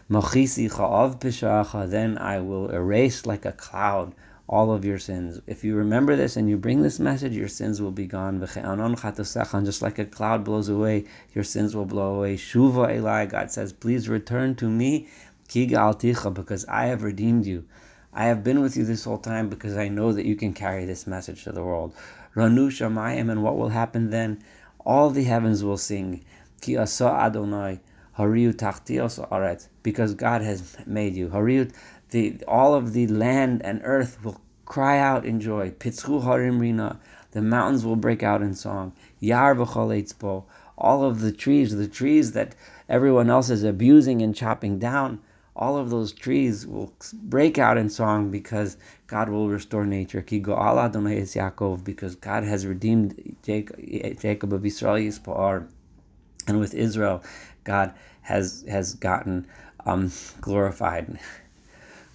then 0.09 2.17
I 2.17 2.39
will 2.39 2.71
erase 2.71 3.25
like 3.25 3.45
a 3.45 3.51
cloud 3.51 4.15
all 4.47 4.71
of 4.71 4.83
your 4.83 4.97
sins. 4.97 5.39
If 5.45 5.63
you 5.63 5.75
remember 5.75 6.15
this 6.15 6.35
and 6.35 6.49
you 6.49 6.57
bring 6.57 6.81
this 6.81 6.99
message, 6.99 7.33
your 7.33 7.47
sins 7.47 7.79
will 7.79 7.91
be 7.91 8.07
gone. 8.07 8.39
Just 8.39 9.81
like 9.83 9.99
a 9.99 10.05
cloud 10.05 10.43
blows 10.43 10.69
away, 10.69 11.05
your 11.35 11.43
sins 11.43 11.75
will 11.75 11.85
blow 11.85 12.15
away. 12.15 12.35
Shuva 12.35 12.95
Eli, 12.95 13.27
God 13.27 13.51
says, 13.51 13.71
please 13.71 14.09
return 14.09 14.55
to 14.55 14.67
me, 14.67 15.07
because 15.53 16.65
I 16.65 16.85
have 16.85 17.03
redeemed 17.03 17.45
you. 17.45 17.65
I 18.11 18.25
have 18.25 18.43
been 18.43 18.61
with 18.61 18.75
you 18.75 18.85
this 18.85 19.03
whole 19.03 19.19
time 19.19 19.49
because 19.49 19.77
I 19.77 19.87
know 19.87 20.13
that 20.13 20.25
you 20.25 20.35
can 20.35 20.53
carry 20.53 20.85
this 20.85 21.05
message 21.05 21.43
to 21.43 21.51
the 21.51 21.63
world. 21.63 21.93
Ranu 22.35 22.69
Shamayim, 22.69 23.29
and 23.29 23.43
what 23.43 23.55
will 23.55 23.69
happen 23.69 24.09
then? 24.09 24.41
All 24.83 25.11
the 25.11 25.25
heavens 25.25 25.63
will 25.63 25.77
sing, 25.77 26.25
Ki 26.59 26.75
asa 26.75 27.05
Adonai, 27.05 27.81
Hariu 28.17 28.53
Tachtios 28.53 29.19
Aret, 29.29 29.67
because 29.89 30.13
God 30.13 30.41
has 30.41 30.77
made 30.85 31.15
you. 31.15 31.29
Hariu, 31.29 31.71
the 32.11 32.41
all 32.47 32.75
of 32.75 32.93
the 32.93 33.07
land 33.07 33.61
and 33.63 33.81
earth 33.83 34.23
will 34.23 34.39
cry 34.65 34.99
out 34.99 35.25
in 35.25 35.41
joy. 35.41 35.71
Pitzchu 35.71 36.23
Harim 36.23 36.59
Rina, 36.59 36.99
the 37.31 37.41
mountains 37.41 37.83
will 37.83 37.95
break 37.95 38.21
out 38.21 38.43
in 38.43 38.53
song. 38.53 38.93
Yar 39.19 39.55
all 40.77 41.03
of 41.03 41.21
the 41.21 41.31
trees, 41.31 41.75
the 41.75 41.87
trees 41.87 42.31
that 42.33 42.55
everyone 42.87 43.29
else 43.29 43.49
is 43.49 43.63
abusing 43.63 44.21
and 44.21 44.35
chopping 44.35 44.77
down, 44.79 45.19
all 45.55 45.75
of 45.75 45.89
those 45.89 46.13
trees 46.13 46.67
will 46.67 46.93
break 47.13 47.57
out 47.57 47.77
in 47.77 47.89
song 47.89 48.29
because 48.29 48.77
God 49.07 49.27
will 49.29 49.49
restore 49.49 49.85
nature. 49.85 50.21
Because 50.21 52.15
God 52.15 52.43
has 52.43 52.65
redeemed 52.65 53.35
Jacob, 53.43 54.53
of 54.53 54.65
Israel 54.65 54.95
and 56.47 56.59
with 56.59 56.73
Israel, 56.73 57.23
God 57.63 57.93
has 58.21 58.63
has 58.69 58.93
gotten 58.93 59.47
um, 59.85 60.11
glorified. 60.41 61.19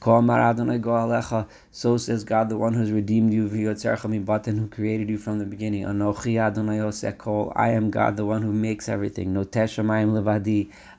So 0.04 1.96
says 1.96 2.24
God, 2.24 2.50
the 2.50 2.58
one 2.58 2.74
who 2.74 2.80
has 2.80 2.92
redeemed 2.92 3.32
you, 3.32 3.48
who 3.48 4.68
created 4.68 5.08
you 5.08 5.16
from 5.16 5.38
the 5.38 5.46
beginning. 5.46 5.86
I 5.86 7.68
am 7.70 7.90
God, 7.90 8.16
the 8.18 8.26
one 8.26 8.42
who 8.42 8.52
makes 8.52 8.88
everything. 8.90 9.34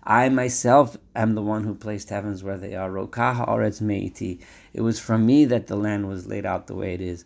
I 0.03 0.29
myself 0.29 0.97
am 1.15 1.35
the 1.35 1.41
one 1.43 1.63
who 1.63 1.75
placed 1.75 2.09
heavens 2.09 2.43
where 2.43 2.57
they 2.57 2.73
are. 2.73 2.97
It 2.97 4.81
was 4.81 4.99
from 4.99 5.25
me 5.25 5.45
that 5.45 5.67
the 5.67 5.75
land 5.75 6.07
was 6.07 6.25
laid 6.25 6.45
out 6.47 6.65
the 6.65 6.75
way 6.75 6.95
it 6.95 7.01
is. 7.01 7.25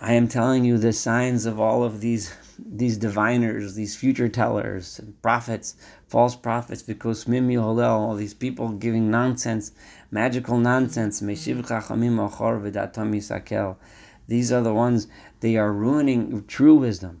I 0.00 0.12
am 0.14 0.28
telling 0.28 0.64
you 0.64 0.78
the 0.78 0.92
signs 0.92 1.46
of 1.46 1.60
all 1.60 1.84
of 1.84 2.00
these 2.00 2.34
these 2.66 2.96
diviners, 2.96 3.74
these 3.74 3.96
future 3.96 4.28
tellers, 4.28 5.00
prophets, 5.22 5.76
false 6.06 6.36
prophets, 6.36 6.82
because 6.82 7.26
Mimi 7.26 7.56
Holel, 7.56 7.90
all 7.90 8.14
these 8.14 8.34
people 8.34 8.70
giving 8.70 9.10
nonsense, 9.10 9.72
magical 10.10 10.58
nonsense. 10.58 11.20
These 11.20 11.48
are 14.52 14.62
the 14.62 14.74
ones 14.74 15.06
they 15.40 15.56
are 15.56 15.72
ruining 15.72 16.44
true 16.46 16.74
wisdom, 16.74 17.20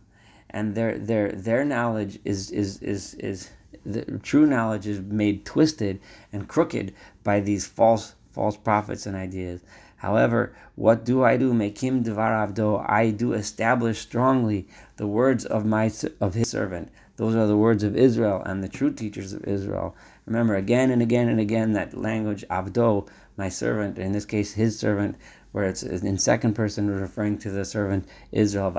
and 0.50 0.74
their 0.74 0.98
their 0.98 1.32
their 1.32 1.64
knowledge 1.64 2.18
is 2.24 2.50
is 2.50 2.82
is 2.82 3.14
is 3.14 3.50
the 3.84 4.18
true 4.22 4.46
knowledge 4.46 4.86
is 4.86 5.00
made 5.00 5.44
twisted 5.44 6.00
and 6.32 6.46
crooked 6.48 6.94
by 7.24 7.40
these 7.40 7.66
false 7.66 8.14
false 8.32 8.56
prophets 8.56 9.06
and 9.06 9.16
ideas. 9.16 9.62
However, 10.02 10.52
what 10.74 11.04
do 11.04 11.22
I 11.22 11.36
do? 11.36 11.54
Make 11.54 11.78
him 11.78 12.02
devar 12.02 12.32
avdo. 12.32 12.84
I 12.90 13.10
do 13.10 13.34
establish 13.34 14.00
strongly 14.00 14.66
the 14.96 15.06
words 15.06 15.44
of 15.44 15.64
my 15.64 15.92
of 16.20 16.34
his 16.34 16.50
servant. 16.50 16.88
Those 17.18 17.36
are 17.36 17.46
the 17.46 17.56
words 17.56 17.84
of 17.84 17.94
Israel 17.94 18.42
and 18.44 18.64
the 18.64 18.68
true 18.68 18.92
teachers 18.92 19.32
of 19.32 19.44
Israel. 19.44 19.94
Remember 20.26 20.56
again 20.56 20.90
and 20.90 21.02
again 21.02 21.28
and 21.28 21.38
again 21.38 21.74
that 21.74 21.96
language 21.96 22.44
avdo, 22.50 23.06
my 23.36 23.48
servant. 23.48 23.96
In 23.96 24.10
this 24.10 24.24
case, 24.24 24.54
his 24.54 24.76
servant, 24.76 25.14
where 25.52 25.68
it's 25.68 25.84
in 25.84 26.18
second 26.18 26.54
person 26.54 26.90
referring 26.90 27.38
to 27.38 27.50
the 27.52 27.64
servant 27.64 28.08
Israel. 28.32 28.72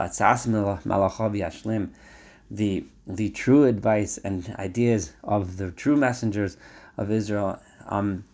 The 2.51 2.85
the 3.07 3.29
true 3.29 3.63
advice 3.63 4.17
and 4.17 4.55
ideas 4.59 5.13
of 5.23 5.55
the 5.55 5.71
true 5.71 5.95
messengers 5.95 6.57
of 6.97 7.09
Israel. 7.09 7.61
Um, 7.87 8.25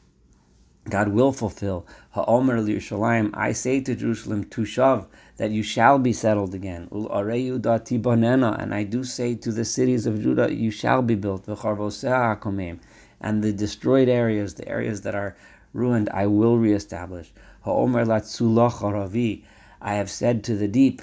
God 0.87 1.09
will 1.09 1.31
fulfill. 1.31 1.85
Ha'omer 2.11 2.57
Yerushalayim, 2.57 3.31
I 3.33 3.51
say 3.51 3.81
to 3.81 3.95
Jerusalem, 3.95 4.45
Tushav, 4.45 5.07
that 5.37 5.51
you 5.51 5.61
shall 5.61 5.99
be 5.99 6.13
settled 6.13 6.55
again. 6.55 6.87
And 6.91 8.73
I 8.73 8.83
do 8.83 9.03
say 9.03 9.35
to 9.35 9.51
the 9.51 9.65
cities 9.65 10.05
of 10.05 10.21
Judah, 10.21 10.53
you 10.53 10.71
shall 10.71 11.01
be 11.01 11.15
built. 11.15 11.47
And 11.47 13.43
the 13.43 13.53
destroyed 13.53 14.09
areas, 14.09 14.53
the 14.55 14.67
areas 14.67 15.01
that 15.01 15.15
are 15.15 15.35
ruined, 15.73 16.09
I 16.09 16.27
will 16.27 16.57
reestablish. 16.57 17.31
Ha'omer 17.61 18.05
Ravi, 18.05 19.45
I 19.81 19.93
have 19.95 20.09
said 20.09 20.43
to 20.45 20.55
the 20.55 20.67
deep, 20.67 21.01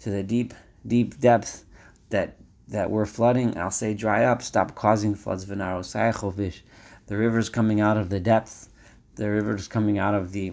to 0.00 0.10
the 0.10 0.22
deep, 0.22 0.54
deep 0.86 1.20
depth, 1.20 1.64
that 2.10 2.36
that 2.68 2.90
we're 2.90 3.06
flooding, 3.06 3.56
I'll 3.56 3.70
say 3.70 3.94
dry 3.94 4.24
up, 4.24 4.42
stop 4.42 4.74
causing 4.74 5.14
floods. 5.14 5.46
The 7.08 7.16
rivers 7.16 7.48
coming 7.48 7.80
out 7.80 7.96
of 7.96 8.10
the 8.10 8.20
depths, 8.20 8.68
the 9.16 9.28
rivers 9.30 9.66
coming 9.66 9.98
out 9.98 10.14
of 10.14 10.32
the 10.32 10.52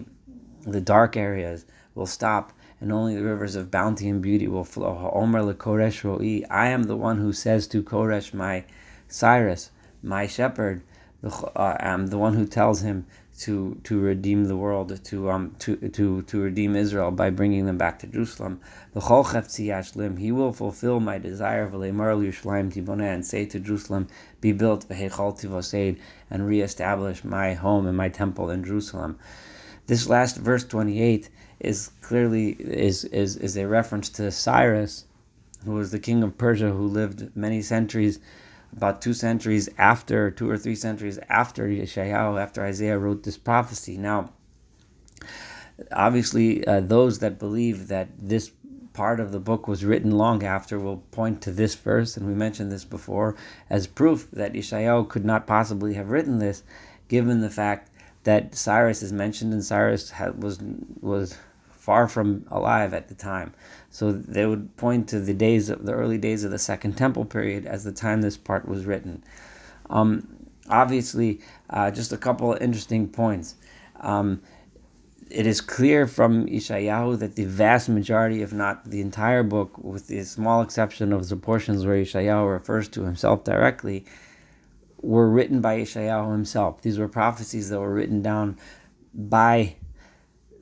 the 0.66 0.80
dark 0.80 1.16
areas 1.16 1.64
will 1.94 2.06
stop, 2.06 2.52
and 2.80 2.92
only 2.92 3.14
the 3.14 3.22
rivers 3.22 3.54
of 3.54 3.70
bounty 3.70 4.08
and 4.08 4.20
beauty 4.20 4.48
will 4.48 4.64
flow. 4.64 5.10
Omer 5.14 5.40
lekoresh 5.40 6.02
ro'i. 6.02 6.44
I 6.50 6.68
am 6.68 6.82
the 6.82 6.96
one 6.96 7.18
who 7.18 7.32
says 7.32 7.68
to 7.68 7.82
Koresh, 7.82 8.34
my 8.34 8.64
Cyrus, 9.06 9.70
my 10.02 10.26
shepherd, 10.26 10.82
uh, 11.24 11.76
I'm 11.80 12.08
the 12.08 12.18
one 12.18 12.34
who 12.34 12.46
tells 12.46 12.82
him 12.82 13.06
to 13.38 13.78
to 13.84 14.00
redeem 14.00 14.44
the 14.44 14.56
world, 14.56 15.04
to 15.04 15.30
um 15.30 15.54
to 15.58 15.76
to 15.76 16.22
to 16.22 16.40
redeem 16.40 16.74
Israel 16.76 17.10
by 17.10 17.30
bringing 17.30 17.66
them 17.66 17.76
back 17.76 17.98
to 17.98 18.06
Jerusalem. 18.06 18.60
The 18.94 19.00
he 20.16 20.32
will 20.32 20.52
fulfill 20.52 21.00
my 21.00 21.18
desire 21.18 21.68
and 23.12 23.26
say 23.26 23.44
to 23.46 23.60
Jerusalem, 23.60 24.08
be 24.40 24.52
built 24.52 24.86
and 26.30 26.46
reestablish 26.46 27.24
my 27.24 27.54
home 27.54 27.86
and 27.86 27.96
my 27.96 28.08
temple 28.08 28.50
in 28.50 28.64
Jerusalem. 28.64 29.18
This 29.86 30.08
last 30.08 30.36
verse 30.36 30.64
twenty 30.64 31.00
eight 31.02 31.28
is 31.60 31.90
clearly 32.00 32.50
is, 32.50 33.04
is 33.04 33.36
is 33.36 33.56
a 33.56 33.66
reference 33.66 34.08
to 34.10 34.30
Cyrus, 34.30 35.04
who 35.64 35.72
was 35.72 35.90
the 35.90 35.98
king 35.98 36.22
of 36.22 36.38
Persia 36.38 36.70
who 36.70 36.86
lived 36.86 37.36
many 37.36 37.60
centuries 37.62 38.18
about 38.76 39.00
two 39.00 39.14
centuries 39.14 39.68
after, 39.78 40.30
two 40.30 40.50
or 40.50 40.58
three 40.58 40.74
centuries 40.74 41.18
after 41.28 41.66
Yeshayahu, 41.66 42.40
after 42.40 42.62
Isaiah 42.62 42.98
wrote 42.98 43.22
this 43.22 43.38
prophecy. 43.38 43.96
Now, 43.96 44.32
obviously, 45.92 46.66
uh, 46.66 46.80
those 46.80 47.18
that 47.20 47.38
believe 47.38 47.88
that 47.88 48.08
this 48.18 48.50
part 48.92 49.20
of 49.20 49.32
the 49.32 49.40
book 49.40 49.68
was 49.68 49.84
written 49.84 50.10
long 50.10 50.42
after 50.42 50.78
will 50.78 50.98
point 51.10 51.42
to 51.42 51.50
this 51.52 51.74
verse, 51.74 52.16
and 52.16 52.26
we 52.26 52.34
mentioned 52.34 52.72
this 52.72 52.84
before, 52.84 53.36
as 53.68 53.86
proof 53.86 54.30
that 54.32 54.54
Yeshayahu 54.54 55.08
could 55.08 55.24
not 55.24 55.46
possibly 55.46 55.94
have 55.94 56.10
written 56.10 56.38
this, 56.38 56.62
given 57.08 57.40
the 57.40 57.50
fact 57.50 57.90
that 58.24 58.54
Cyrus 58.54 59.02
is 59.02 59.12
mentioned 59.12 59.52
and 59.52 59.64
Cyrus 59.64 60.10
had, 60.10 60.42
was 60.42 60.58
was 61.00 61.38
far 61.86 62.08
from 62.08 62.44
alive 62.50 62.92
at 62.92 63.06
the 63.06 63.14
time. 63.14 63.54
So 63.90 64.10
they 64.10 64.44
would 64.44 64.76
point 64.76 65.08
to 65.10 65.20
the 65.20 65.32
days 65.32 65.70
of 65.70 65.86
the 65.86 65.92
early 65.92 66.18
days 66.18 66.42
of 66.42 66.50
the 66.50 66.58
Second 66.58 66.96
Temple 66.96 67.24
period 67.24 67.64
as 67.64 67.84
the 67.84 67.92
time 67.92 68.22
this 68.22 68.36
part 68.36 68.66
was 68.66 68.84
written. 68.84 69.22
Um, 69.88 70.26
obviously, 70.68 71.40
uh, 71.70 71.92
just 71.92 72.12
a 72.12 72.16
couple 72.16 72.52
of 72.52 72.60
interesting 72.60 73.06
points. 73.08 73.54
Um, 74.00 74.42
it 75.30 75.46
is 75.46 75.60
clear 75.60 76.08
from 76.08 76.46
Ishayahu 76.46 77.20
that 77.20 77.36
the 77.36 77.44
vast 77.44 77.88
majority, 77.88 78.42
if 78.42 78.52
not 78.52 78.90
the 78.90 79.00
entire 79.00 79.44
book, 79.44 79.78
with 79.78 80.08
the 80.08 80.24
small 80.24 80.62
exception 80.62 81.12
of 81.12 81.28
the 81.28 81.36
portions 81.36 81.86
where 81.86 82.02
Ishayahu 82.02 82.50
refers 82.50 82.88
to 82.88 83.04
himself 83.04 83.44
directly, 83.44 84.06
were 85.02 85.30
written 85.30 85.60
by 85.60 85.78
Ishayahu 85.78 86.32
himself. 86.32 86.82
These 86.82 86.98
were 86.98 87.06
prophecies 87.06 87.68
that 87.68 87.78
were 87.78 87.94
written 87.94 88.22
down 88.22 88.58
by 89.14 89.76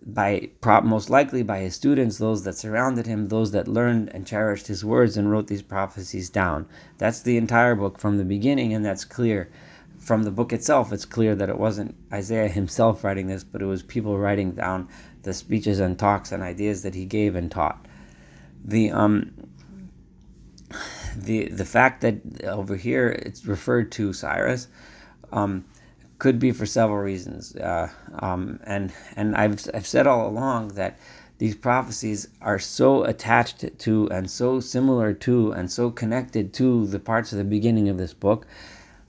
by 0.07 0.51
most 0.83 1.09
likely 1.09 1.43
by 1.43 1.61
his 1.61 1.75
students, 1.75 2.19
those 2.19 2.45
that 2.45 2.57
surrounded 2.57 3.07
him, 3.07 3.29
those 3.29 3.53
that 3.53 3.69
learned 3.69 4.11
and 4.15 4.27
cherished 4.27 4.67
his 4.67 4.85
words 4.85 5.17
and 5.17 5.31
wrote 5.31 5.47
these 5.47 5.63
prophecies 5.63 6.29
down. 6.29 6.67
That's 6.99 7.23
the 7.23 7.37
entire 7.37 7.75
book 7.75 7.99
from 7.99 8.19
the 8.19 8.25
beginning, 8.25 8.75
and 8.75 8.85
that's 8.85 9.05
clear. 9.05 9.51
From 9.99 10.25
the 10.25 10.31
book 10.31 10.53
itself, 10.53 10.93
it's 10.93 11.07
clear 11.07 11.35
that 11.35 11.49
it 11.49 11.59
wasn't 11.59 11.95
Isaiah 12.13 12.49
himself 12.49 13.03
writing 13.03 13.29
this, 13.29 13.45
but 13.45 13.63
it 13.63 13.67
was 13.67 13.83
people 13.83 14.19
writing 14.19 14.53
down 14.53 14.89
the 15.23 15.33
speeches 15.33 15.81
and 15.81 15.99
talks 15.99 16.33
and 16.33 16.43
ideas 16.43 16.83
that 16.83 16.95
he 16.95 17.07
gave 17.07 17.35
and 17.35 17.51
taught. 17.51 17.87
The 18.63 18.91
um, 18.91 19.33
the 21.17 21.49
the 21.49 21.65
fact 21.65 22.03
that 22.03 22.45
over 22.45 22.77
here 22.77 23.09
it's 23.09 23.47
referred 23.47 23.93
to 23.93 24.13
Cyrus 24.13 24.69
um, 25.33 25.65
could 26.19 26.39
be 26.39 26.53
for 26.53 26.67
several 26.67 26.99
reasons, 26.99 27.57
uh, 27.57 27.89
um, 28.21 28.61
and 28.65 28.93
and 29.17 29.37
I've 29.37 29.69
I've 29.75 29.87
said 29.87 30.07
all 30.07 30.29
along 30.29 30.69
that 30.75 30.99
these 31.39 31.57
prophecies 31.57 32.29
are 32.41 32.59
so 32.59 33.05
attached 33.05 33.79
to 33.81 34.09
and 34.11 34.31
so 34.31 34.61
similar 34.61 35.13
to 35.13 35.53
and 35.53 35.71
so 35.71 35.91
connected 35.91 36.53
to 36.55 36.87
the 36.87 37.01
parts 37.01 37.33
of 37.33 37.39
the 37.39 37.45
beginning 37.45 37.89
of 37.89 37.99
this 37.99 38.15
book 38.15 38.47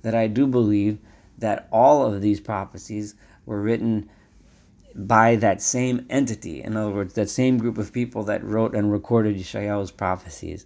that 0.02 0.15
I 0.15 0.28
do 0.28 0.48
believe 0.48 0.98
that 1.38 1.68
all 1.72 2.06
of 2.06 2.22
these 2.22 2.39
prophecies 2.39 3.15
were 3.46 3.62
written 3.62 4.10
by 4.96 5.36
that 5.36 5.62
same 5.62 6.06
entity. 6.10 6.63
In 6.63 6.78
other 6.78 6.91
words, 6.91 7.13
that 7.13 7.30
same 7.30 7.58
group 7.58 7.78
of 7.78 7.91
people 7.91 8.24
that 8.24 8.44
wrote 8.44 8.74
and 8.74 8.91
recorded 8.91 9.36
Yeshayahu's 9.36 9.91
prophecies. 9.91 10.65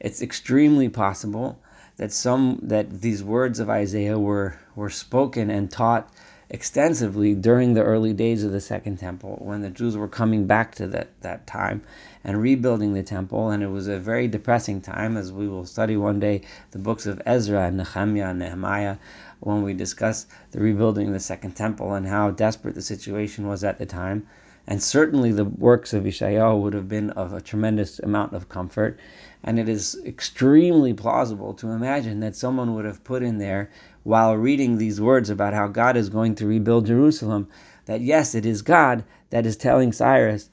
It's 0.00 0.22
extremely 0.22 0.88
possible 0.88 1.60
that 1.96 2.12
some 2.12 2.58
that 2.62 3.00
these 3.00 3.22
words 3.24 3.60
of 3.60 3.70
Isaiah 3.70 4.18
were 4.18 4.58
were 4.74 4.90
spoken 4.90 5.50
and 5.50 5.70
taught 5.70 6.10
extensively 6.48 7.34
during 7.34 7.74
the 7.74 7.82
early 7.82 8.12
days 8.12 8.44
of 8.44 8.52
the 8.52 8.60
Second 8.60 8.98
Temple 8.98 9.36
when 9.40 9.62
the 9.62 9.70
Jews 9.70 9.96
were 9.96 10.08
coming 10.08 10.46
back 10.46 10.74
to 10.76 10.86
that, 10.86 11.08
that 11.22 11.46
time 11.46 11.82
and 12.22 12.40
rebuilding 12.40 12.94
the 12.94 13.02
temple. 13.02 13.50
And 13.50 13.62
it 13.62 13.68
was 13.68 13.88
a 13.88 13.98
very 13.98 14.28
depressing 14.28 14.80
time, 14.80 15.16
as 15.16 15.32
we 15.32 15.48
will 15.48 15.66
study 15.66 15.96
one 15.96 16.20
day 16.20 16.42
the 16.70 16.78
books 16.78 17.06
of 17.06 17.20
Ezra 17.26 17.66
and 17.66 17.76
Nehemiah 17.78 18.30
and 18.30 18.38
Nehemiah 18.38 18.96
when 19.40 19.62
we 19.62 19.74
discuss 19.74 20.26
the 20.52 20.60
rebuilding 20.60 21.08
of 21.08 21.12
the 21.12 21.20
Second 21.20 21.52
Temple 21.52 21.94
and 21.94 22.06
how 22.06 22.30
desperate 22.30 22.74
the 22.74 22.82
situation 22.82 23.48
was 23.48 23.64
at 23.64 23.78
the 23.78 23.86
time. 23.86 24.26
And 24.66 24.82
certainly 24.82 25.30
the 25.30 25.44
works 25.44 25.92
of 25.92 26.04
Ishayahu 26.04 26.60
would 26.60 26.72
have 26.72 26.88
been 26.88 27.10
of 27.10 27.32
a 27.32 27.40
tremendous 27.40 28.00
amount 28.00 28.32
of 28.32 28.48
comfort. 28.48 28.98
And 29.44 29.58
it 29.58 29.68
is 29.68 30.00
extremely 30.04 30.92
plausible 30.92 31.54
to 31.54 31.68
imagine 31.68 32.20
that 32.20 32.34
someone 32.34 32.74
would 32.74 32.84
have 32.84 33.04
put 33.04 33.22
in 33.22 33.38
there, 33.38 33.70
while 34.02 34.36
reading 34.36 34.78
these 34.78 35.00
words 35.00 35.30
about 35.30 35.54
how 35.54 35.68
God 35.68 35.96
is 35.96 36.08
going 36.08 36.34
to 36.36 36.46
rebuild 36.46 36.86
Jerusalem, 36.86 37.48
that 37.84 38.00
yes, 38.00 38.34
it 38.34 38.44
is 38.44 38.62
God 38.62 39.04
that 39.30 39.46
is 39.46 39.56
telling 39.56 39.92
Cyrus 39.92 40.50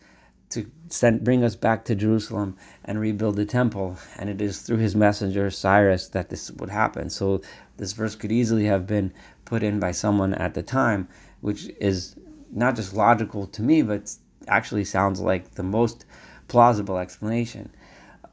to 0.50 0.70
send, 0.90 1.24
bring 1.24 1.44
us 1.44 1.56
back 1.56 1.84
to 1.86 1.96
Jerusalem 1.96 2.56
and 2.86 3.00
rebuild 3.00 3.36
the 3.36 3.46
temple. 3.46 3.98
And 4.18 4.30
it 4.30 4.42
is 4.42 4.62
through 4.62 4.78
his 4.78 4.96
messenger, 4.96 5.50
Cyrus, 5.50 6.10
that 6.10 6.30
this 6.30 6.52
would 6.52 6.70
happen. 6.70 7.10
So 7.10 7.42
this 7.78 7.94
verse 7.94 8.16
could 8.16 8.32
easily 8.32 8.66
have 8.66 8.86
been 8.86 9.12
put 9.46 9.64
in 9.64 9.80
by 9.80 9.92
someone 9.92 10.36
at 10.36 10.54
the 10.54 10.62
time, 10.62 11.08
which 11.42 11.70
is 11.80 12.16
not 12.54 12.76
just 12.76 12.94
logical 12.94 13.48
to 13.48 13.62
me, 13.62 13.82
but 13.82 14.16
actually 14.48 14.86
sounds 14.86 15.20
like 15.20 15.56
the 15.56 15.64
most 15.64 16.06
plausible 16.48 16.98
explanation. 16.98 17.70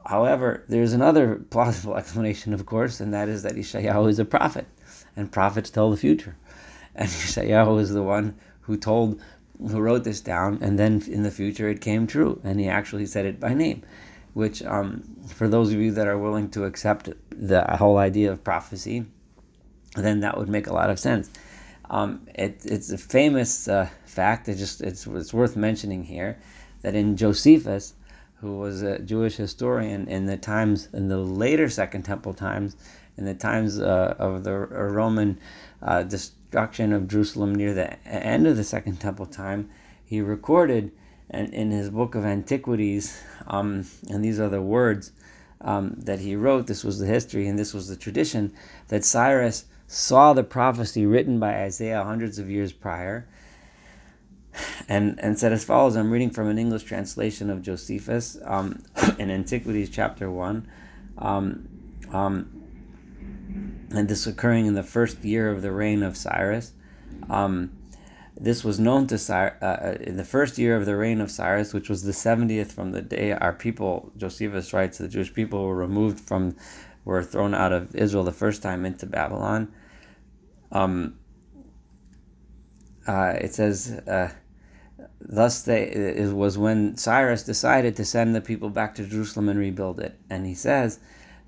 However, 0.05 0.63
there's 0.67 0.93
another 0.93 1.35
plausible 1.49 1.95
explanation, 1.95 2.53
of 2.53 2.65
course, 2.65 2.99
and 2.99 3.13
that 3.13 3.29
is 3.29 3.43
that 3.43 3.55
Ishayahu 3.55 4.09
is 4.09 4.19
a 4.19 4.25
prophet, 4.25 4.67
and 5.15 5.31
prophets 5.31 5.69
tell 5.69 5.91
the 5.91 5.97
future. 5.97 6.35
And 6.95 7.09
Ishayahu 7.27 7.79
is 7.79 7.91
the 7.91 8.03
one 8.03 8.35
who 8.61 8.77
told, 8.77 9.19
who 9.59 9.79
wrote 9.79 10.03
this 10.03 10.21
down, 10.21 10.59
and 10.61 10.77
then 10.77 11.01
in 11.07 11.23
the 11.23 11.31
future 11.31 11.69
it 11.69 11.81
came 11.81 12.07
true, 12.07 12.39
and 12.43 12.59
he 12.59 12.67
actually 12.67 13.05
said 13.05 13.25
it 13.25 13.39
by 13.39 13.53
name, 13.53 13.83
which, 14.33 14.63
um, 14.63 15.03
for 15.27 15.47
those 15.47 15.73
of 15.73 15.79
you 15.79 15.91
that 15.91 16.07
are 16.07 16.17
willing 16.17 16.49
to 16.51 16.65
accept 16.65 17.09
the 17.29 17.63
whole 17.77 17.97
idea 17.97 18.31
of 18.31 18.43
prophecy, 18.43 19.05
then 19.95 20.21
that 20.21 20.37
would 20.37 20.49
make 20.49 20.67
a 20.67 20.73
lot 20.73 20.89
of 20.89 20.99
sense. 20.99 21.29
Um, 21.91 22.25
it, 22.35 22.61
it's 22.63 22.89
a 22.89 22.97
famous 22.97 23.67
uh, 23.67 23.89
fact. 24.05 24.47
It 24.47 24.55
just 24.55 24.81
it's, 24.81 25.05
it's 25.05 25.33
worth 25.33 25.57
mentioning 25.57 26.03
here 26.03 26.39
that 26.83 26.95
in 26.95 27.17
Josephus, 27.17 27.93
who 28.39 28.57
was 28.57 28.81
a 28.81 28.99
Jewish 28.99 29.35
historian 29.35 30.07
in 30.07 30.25
the 30.25 30.37
times 30.37 30.87
in 30.93 31.09
the 31.09 31.17
later 31.17 31.69
Second 31.69 32.03
Temple 32.03 32.33
times, 32.33 32.77
in 33.17 33.25
the 33.25 33.35
times 33.35 33.77
uh, 33.77 34.15
of 34.17 34.45
the 34.45 34.57
Roman 34.57 35.37
uh, 35.81 36.03
destruction 36.03 36.93
of 36.93 37.09
Jerusalem 37.09 37.53
near 37.53 37.73
the 37.73 38.01
end 38.07 38.47
of 38.47 38.55
the 38.55 38.63
Second 38.63 39.01
Temple 39.01 39.25
time, 39.25 39.69
he 40.05 40.21
recorded 40.21 40.91
and 41.29 41.53
in 41.53 41.71
his 41.71 41.89
book 41.89 42.15
of 42.15 42.25
Antiquities, 42.25 43.21
um, 43.47 43.85
and 44.09 44.23
these 44.23 44.39
are 44.39 44.49
the 44.49 44.61
words 44.61 45.11
um, 45.61 45.95
that 45.97 46.19
he 46.19 46.35
wrote. 46.35 46.67
This 46.67 46.83
was 46.83 46.99
the 46.99 47.05
history, 47.05 47.47
and 47.47 47.59
this 47.59 47.73
was 47.73 47.87
the 47.89 47.95
tradition 47.95 48.53
that 48.87 49.03
Cyrus 49.03 49.65
saw 49.91 50.31
the 50.31 50.43
prophecy 50.43 51.05
written 51.05 51.37
by 51.37 51.53
Isaiah 51.53 52.01
hundreds 52.01 52.39
of 52.39 52.49
years 52.49 52.71
prior 52.71 53.27
and, 54.87 55.19
and 55.19 55.37
said 55.37 55.51
as 55.51 55.65
follows 55.65 55.97
I'm 55.97 56.09
reading 56.09 56.29
from 56.29 56.47
an 56.47 56.57
English 56.57 56.83
translation 56.83 57.49
of 57.49 57.61
Josephus 57.61 58.37
um, 58.45 58.81
in 59.19 59.29
Antiquities 59.29 59.89
chapter 59.89 60.31
1. 60.31 60.65
Um, 61.17 61.67
um, 62.13 62.61
and 63.89 64.07
this 64.07 64.27
occurring 64.27 64.65
in 64.65 64.75
the 64.75 64.83
first 64.83 65.25
year 65.25 65.51
of 65.51 65.61
the 65.61 65.73
reign 65.73 66.03
of 66.03 66.15
Cyrus. 66.15 66.71
Um, 67.29 67.73
this 68.39 68.63
was 68.63 68.79
known 68.79 69.07
to 69.07 69.17
Cyrus 69.17 69.61
uh, 69.61 69.65
uh, 69.65 69.97
in 69.99 70.15
the 70.15 70.23
first 70.23 70.57
year 70.57 70.77
of 70.77 70.85
the 70.85 70.95
reign 70.95 71.19
of 71.19 71.29
Cyrus, 71.29 71.73
which 71.73 71.89
was 71.89 72.03
the 72.03 72.13
70th 72.13 72.71
from 72.71 72.93
the 72.93 73.01
day 73.01 73.33
our 73.33 73.51
people, 73.51 74.13
Josephus 74.15 74.71
writes, 74.71 74.99
the 74.99 75.09
Jewish 75.09 75.33
people 75.33 75.65
were 75.65 75.75
removed 75.75 76.21
from, 76.21 76.55
were 77.03 77.21
thrown 77.23 77.53
out 77.53 77.73
of 77.73 77.93
Israel 77.93 78.23
the 78.23 78.31
first 78.31 78.63
time 78.63 78.85
into 78.85 79.05
Babylon. 79.05 79.73
Um, 80.71 81.17
uh, 83.07 83.33
it 83.39 83.53
says, 83.53 83.91
uh, 84.07 84.31
thus 85.19 85.63
they, 85.63 85.83
it 85.83 86.33
was 86.33 86.57
when 86.57 86.95
Cyrus 86.97 87.43
decided 87.43 87.95
to 87.95 88.05
send 88.05 88.35
the 88.35 88.41
people 88.41 88.69
back 88.69 88.95
to 88.95 89.05
Jerusalem 89.05 89.49
and 89.49 89.59
rebuild 89.59 89.99
it. 89.99 90.19
And 90.29 90.45
he 90.45 90.53
says 90.53 90.99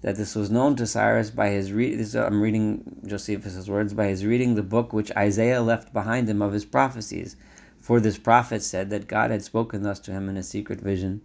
that 0.02 0.16
this 0.18 0.36
was 0.36 0.52
known 0.52 0.76
to 0.76 0.88
Cyrus 0.88 1.30
by 1.30 1.50
his 1.50 1.72
read. 1.72 2.16
I'm 2.16 2.42
reading 2.42 3.02
Josephus' 3.06 3.68
words 3.68 3.94
by 3.94 4.08
his 4.08 4.26
reading 4.26 4.56
the 4.56 4.64
book 4.64 4.94
which 4.94 5.16
Isaiah 5.16 5.62
left 5.62 5.94
behind 5.94 6.28
him 6.28 6.42
of 6.42 6.54
his 6.54 6.66
prophecies. 6.66 7.36
For 7.80 8.00
this 8.00 8.18
prophet 8.18 8.64
said 8.64 8.90
that 8.92 9.08
God 9.08 9.32
had 9.32 9.44
spoken 9.44 9.84
thus 9.84 10.00
to 10.02 10.12
him 10.12 10.30
in 10.30 10.38
a 10.38 10.44
secret 10.44 10.80
vision. 10.80 11.22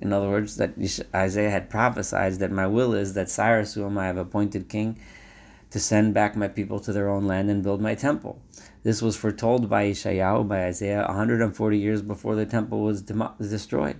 In 0.00 0.12
other 0.12 0.28
words, 0.28 0.56
that 0.56 0.74
Isaiah 1.14 1.50
had 1.50 1.70
prophesied 1.70 2.34
that 2.34 2.50
my 2.50 2.66
will 2.66 2.94
is 2.94 3.14
that 3.14 3.30
Cyrus, 3.30 3.74
whom 3.74 3.98
I 3.98 4.06
have 4.06 4.16
appointed 4.16 4.68
king, 4.68 4.98
to 5.72 5.80
send 5.80 6.14
back 6.14 6.36
my 6.36 6.48
people 6.48 6.78
to 6.78 6.92
their 6.92 7.08
own 7.08 7.26
land 7.26 7.50
and 7.50 7.62
build 7.62 7.80
my 7.80 7.94
temple. 7.94 8.40
This 8.82 9.00
was 9.00 9.16
foretold 9.16 9.68
by 9.68 9.90
Ishayahu, 9.90 10.46
by 10.46 10.66
Isaiah, 10.66 11.04
140 11.06 11.78
years 11.78 12.02
before 12.02 12.34
the 12.34 12.46
temple 12.46 12.82
was 12.82 13.02
destroyed. 13.02 13.96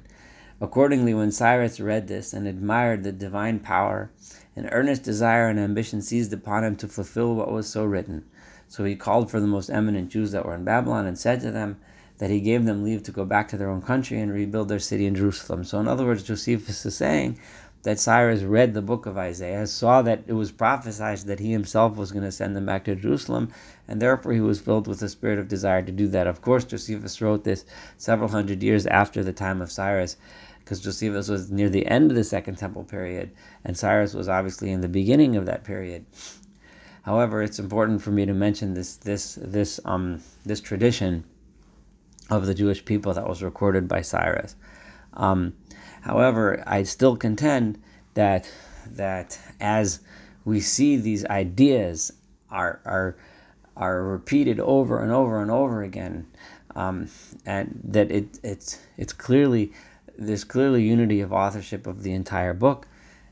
Accordingly, 0.61 1.15
when 1.15 1.33
Cyrus 1.33 1.81
read 1.81 2.09
this 2.09 2.33
and 2.33 2.47
admired 2.47 3.03
the 3.03 3.11
divine 3.11 3.59
power, 3.59 4.11
an 4.55 4.69
earnest 4.69 5.03
desire 5.03 5.49
and 5.49 5.59
ambition 5.59 6.03
seized 6.03 6.33
upon 6.33 6.63
him 6.63 6.77
to 6.77 6.89
fulfill 6.89 7.35
what 7.35 7.51
was 7.51 7.69
so 7.69 7.85
written. 7.85 8.25
So 8.69 8.85
he 8.85 8.95
called 8.95 9.31
for 9.31 9.41
the 9.41 9.47
most 9.47 9.71
eminent 9.71 10.11
Jews 10.11 10.31
that 10.33 10.45
were 10.45 10.55
in 10.55 10.65
Babylon 10.65 11.07
and 11.07 11.19
said 11.19 11.41
to 11.41 11.51
them 11.51 11.79
that 12.19 12.31
he 12.31 12.41
gave 12.41 12.65
them 12.65 12.85
leave 12.85 13.03
to 13.05 13.13
go 13.13 13.25
back 13.25 13.49
to 13.49 13.57
their 13.57 13.71
own 13.71 13.83
country 13.83 14.21
and 14.21 14.33
rebuild 14.33 14.69
their 14.69 14.79
city 14.79 15.07
in 15.07 15.15
Jerusalem. 15.15 15.65
So, 15.65 15.81
in 15.81 15.89
other 15.89 16.05
words, 16.05 16.23
Josephus 16.23 16.85
is 16.85 16.97
saying 16.97 17.39
that 17.83 17.99
Cyrus 17.99 18.42
read 18.42 18.75
the 18.75 18.83
book 18.83 19.07
of 19.07 19.18
Isaiah, 19.18 19.66
saw 19.66 20.03
that 20.03 20.23
it 20.27 20.35
was 20.35 20.53
prophesied 20.53 21.18
that 21.18 21.40
he 21.40 21.51
himself 21.51 21.97
was 21.97 22.12
going 22.12 22.25
to 22.25 22.31
send 22.31 22.55
them 22.55 22.66
back 22.66 22.85
to 22.85 22.95
Jerusalem, 22.95 23.51
and 23.88 24.01
therefore 24.01 24.33
he 24.33 24.40
was 24.40 24.61
filled 24.61 24.87
with 24.87 25.03
a 25.03 25.09
spirit 25.09 25.38
of 25.38 25.49
desire 25.49 25.83
to 25.83 25.92
do 25.92 26.07
that. 26.09 26.27
Of 26.27 26.42
course, 26.42 26.64
Josephus 26.64 27.21
wrote 27.21 27.45
this 27.45 27.64
several 27.99 28.29
hundred 28.29 28.62
years 28.62 28.87
after 28.87 29.25
the 29.25 29.33
time 29.33 29.61
of 29.61 29.73
Cyrus, 29.73 30.16
because 30.61 30.81
Josephus 30.81 31.29
was 31.29 31.51
near 31.51 31.68
the 31.68 31.87
end 31.87 32.11
of 32.11 32.16
the 32.16 32.23
Second 32.23 32.57
Temple 32.57 32.85
period, 32.85 33.33
and 33.64 33.77
Cyrus 33.77 34.14
was 34.14 34.29
obviously 34.29 34.71
in 34.71 34.81
the 34.81 34.88
beginning 34.88 35.35
of 35.37 35.47
that 35.47 35.64
period. 35.64 36.07
However, 37.03 37.42
it's 37.42 37.59
important 37.59 38.01
for 38.01 38.12
me 38.12 38.27
to 38.27 38.33
mention 38.33 38.75
this 38.75 38.97
this 38.97 39.37
this 39.42 39.81
um 39.85 40.23
this 40.47 40.61
tradition 40.61 41.25
of 42.31 42.47
the 42.47 42.55
Jewish 42.55 42.85
people 42.85 43.12
that 43.14 43.29
was 43.29 43.42
recorded 43.42 43.88
by 43.88 44.03
Cyrus. 44.03 44.55
Um, 45.14 45.52
However, 46.03 46.65
I 46.67 46.83
still 46.83 47.17
contend 47.17 47.81
that 48.15 48.50
that 48.90 49.38
as 49.61 50.00
we 50.44 50.61
see 50.61 50.96
these 50.96 51.25
ideas 51.27 52.13
are 52.50 52.81
are 52.85 53.17
are 53.77 54.03
repeated 54.03 54.59
over 54.59 55.00
and 55.00 55.13
over 55.13 55.40
and 55.40 55.50
over 55.50 55.83
again, 55.83 56.27
um, 56.75 57.09
and 57.46 57.81
that 57.85 58.11
it 58.11 58.40
it's 58.42 58.81
it's 58.96 59.13
clearly 59.13 59.73
there's 60.19 60.42
clearly 60.42 60.83
unity 60.83 61.21
of 61.21 61.33
authorship 61.33 61.87
of 61.87 62.03
the 62.03 62.13
entire 62.13 62.53
book, 62.53 62.88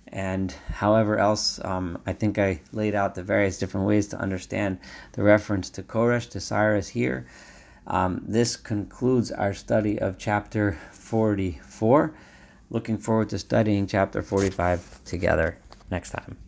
and 0.07 0.53
however 0.68 1.18
else 1.18 1.59
um, 1.64 1.99
I 2.07 2.12
think 2.12 2.39
I 2.39 2.61
laid 2.73 2.95
out 2.95 3.16
the 3.16 3.25
various 3.25 3.59
different 3.59 3.89
ways 3.89 4.07
to 4.09 4.16
understand 4.18 4.79
the 5.12 5.25
reference 5.25 5.71
to 5.71 5.83
Koresh 5.83 6.31
to 6.31 6.41
Cyrus 6.41 6.89
here. 6.89 7.27
Um, 7.89 8.23
this 8.29 8.55
concludes 8.57 9.33
our 9.33 9.55
study 9.55 9.99
of 9.99 10.18
chapter 10.18 10.79
44. 10.93 12.14
Looking 12.71 12.99
forward 12.99 13.29
to 13.31 13.39
studying 13.39 13.87
chapter 13.89 14.23
45 14.23 15.01
together 15.05 15.59
next 15.91 16.11
time. 16.11 16.39